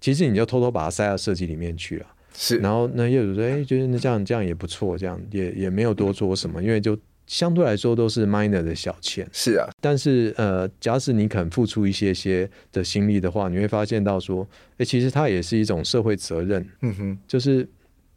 [0.00, 2.06] 其实你就偷偷把它塞到设计里面去了。
[2.34, 6.98] 是，然后那业主说，哎，觉得那这样这样也不错，这样也也没有多做什么，因为就。
[7.26, 9.68] 相对来说都是 minor 的小钱，是啊。
[9.80, 14.46] 但是呃，假使你肯付出一些些的心力的话，你会发现到说，
[14.78, 16.66] 哎，其实它也是一种社会责任。
[16.82, 17.68] 嗯哼，就是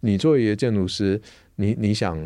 [0.01, 1.19] 你作为一个建筑师，
[1.55, 2.17] 你你想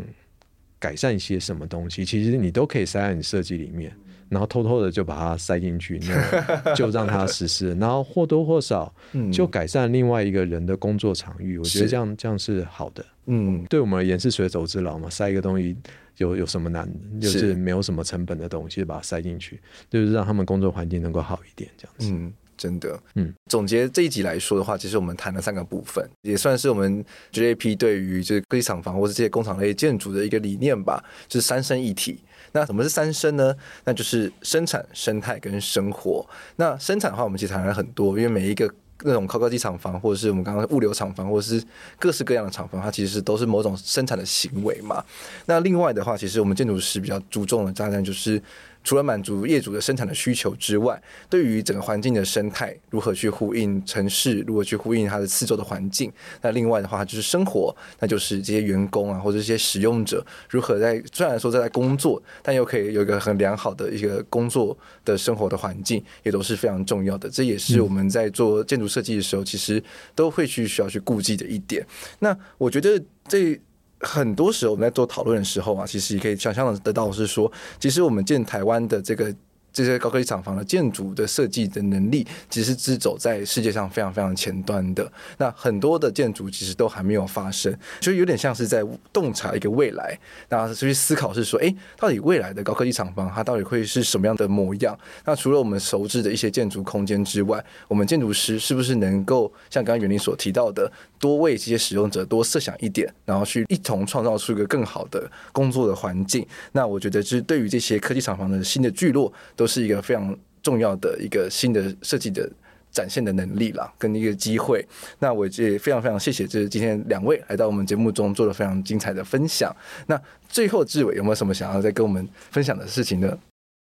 [0.81, 3.95] 改善一些什么东西，其实你都可以塞在你设计里面。
[4.27, 8.89] 然后偷偷的就把它塞进去，那 就让它实施，然后或多或少
[9.29, 11.57] 就改善另外一个人的工作场域。
[11.57, 13.05] 我觉得这样这样是好的。
[13.25, 15.75] 嗯，对我们而言是水手之劳嘛，塞一个东西
[16.15, 16.87] 有有什么难
[17.19, 17.19] 的？
[17.19, 19.59] 就是没有什么成本的东西，把它塞进去，
[19.89, 22.09] 就是让他们工作环境能够好一点，这样子。
[22.13, 22.31] 嗯，
[22.61, 22.99] 真的。
[23.15, 27.03] 嗯，总结这一集来说的话，其实我们谈了三个部分，也算是我们
[27.33, 32.19] GAP 对于就是科技厂房或者这些工厂类建筑的一个理念吧，就是三生一体。
[32.51, 33.55] 那什么是三生呢？
[33.83, 36.23] 那就是生产、生态跟生活。
[36.57, 38.71] 那生产的话，我们其实谈了很多，因为每一个
[39.03, 41.63] 那种高科技厂房，或者是我们刚刚物流厂房，或者是
[41.97, 45.03] 各式各样的厂房，它其实都是某种生产的行为嘛。
[45.47, 48.39] 那另外的话，其实我们建筑师比较注重的，当然就是。
[48.83, 56.11] 除了满足业主的生产的需求之外，对于整个环境的生态如何去呼应城市，如何去呼应它的四周的环境，
[56.41, 67.29] 那另外的话就是生活，那就是这些员工啊或者这些使用者如何在虽然说在工作，但又可以有一个很良好的一个工作的生活的环境，也都是非常重要的。
[67.29, 69.81] 这也是我们在做建筑设计的时候，其实
[70.15, 71.85] 都会去需要去顾忌的一点。
[72.19, 73.59] 那我觉得这。
[74.01, 79.33] 很多时候我们在做讨论的时候啊，其实也可以想象得到是说，其实我们建台湾的这个
[79.73, 85.09] 这些高科技厂房的建筑的设计的能力，其实是走在世界上非常非常前端的。
[85.37, 88.83] 那很多的建筑其实都还没有发生，就有点像是在
[89.13, 90.19] 洞察一个未来。
[90.49, 94.97] 那去思考是说，哎，到底未来的高科技厂房它到底会是什么样的模样？
[95.23, 100.91] 那除了我们熟知的一些建筑空间之外，我们建筑师是不是能够像刚刚元玲所提到的，
[101.21, 106.45] 多为这些使用者多设想一点，然后去一同创造出一个更好的工作的环境？
[106.73, 112.51] 那我觉得，就是对于这些科技厂房的新的聚落，都是一个非常重要的一个新的设计的
[112.91, 114.85] 展现的能力啦，跟一个机会。
[115.19, 119.71] 那我也非常非常谢谢，就是今天两位来到我们节目中做了非常精彩的分享。
[120.07, 120.19] 那
[120.49, 123.37] 最后志伟有没有什么想要再跟我们分享的事情呢？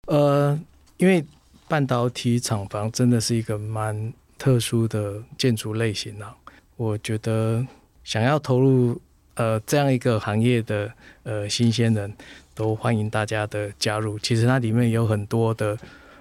[0.08, 0.60] 呃，
[0.98, 1.24] 因为
[1.68, 6.36] 半导体厂房真的是一个蛮特殊的建筑类型啊，
[6.80, 7.68] 我觉得
[8.06, 8.98] 想要投入
[9.34, 10.90] 呃这样一个行业的
[11.24, 12.14] 呃新鲜人
[12.56, 14.18] 都欢迎大家的加入。
[14.20, 15.78] 其实它里面有很多的。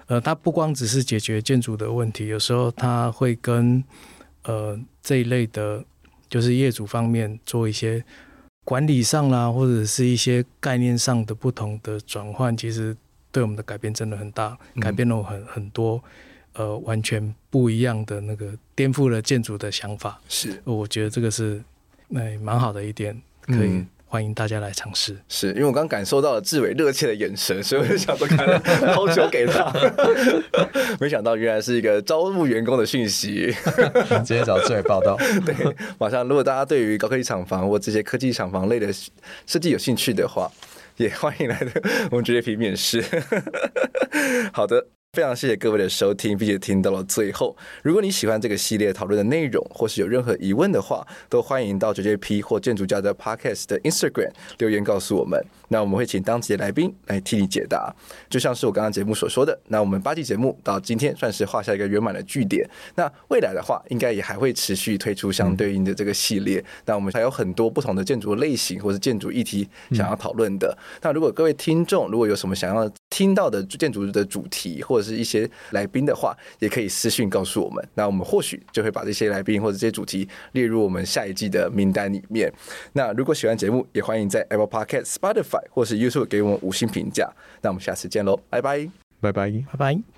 [0.07, 3.83] 呃，它不光只是解决建筑的问题，有时候它会跟
[4.41, 5.85] 呃这一类的，
[6.27, 8.03] 就是业主方面做一些
[8.65, 12.97] 管理上啦，或者是一些概念上的不同的转换，其实
[13.31, 16.03] 对我们的改变真的很大，改变了很很多，
[16.59, 20.19] 呃，完全不一样的那个颠覆了建筑的想法。
[20.27, 21.63] 是，我觉得这个是
[22.09, 23.69] 那蛮好的一点，可以。
[23.69, 25.15] 嗯欢迎大家来尝试。
[25.27, 28.57] 是因为我刚感受到了志伟热切的眼神，所以我就想说开了
[28.95, 29.71] 抛球给他。
[30.99, 33.53] 没想到原来是一个招募员工的讯息。
[34.25, 35.15] 直接找志伟报道。
[35.45, 35.55] 对，
[35.99, 38.91] 马上如果大家对于高科技厂房或这些科技厂房类的
[39.45, 40.51] 设计有兴趣的话，
[40.97, 41.71] 也欢迎来的
[42.09, 43.05] 我们 JJP 面试。
[44.51, 44.87] 好的。
[45.13, 47.57] 非常谢谢各位的收听，并且听到了最后。
[47.81, 54.29] 如果你喜欢这个系列讨论的内容，或是有任何疑问的话，都欢迎到 JJP 或建筑家的 Podcast 的 Instagram
[54.59, 55.43] 留言告诉我们。
[55.69, 57.91] 那我们会请当集的来宾来替你解答。
[58.29, 62.69] 就像是我刚刚节目所说的，那我们八季节目到今天算是画下一个圆满的句点。
[62.93, 66.63] 那未来的话，应该也还会持续推出相对应的这个系列。
[66.85, 70.77] 那我们还有很多不同的建筑类型或是建筑议题想要讨论的。
[71.01, 77.85] 那如果各位听众如果有什么想要听到的建筑的主题，或者是一些来宾的话，也可以私信告诉我们。
[77.95, 82.51] 那我们或许就会把这些来宾或者这些主题列入我们下一季的名单里面。
[82.93, 87.31] 那如果喜欢节目，也欢迎在 Apple Podcast、Spotify 或是 YouTube 给我们五星评价。
[87.61, 88.89] 那我们下次见喽，拜拜，
[89.19, 90.09] 拜拜，拜拜。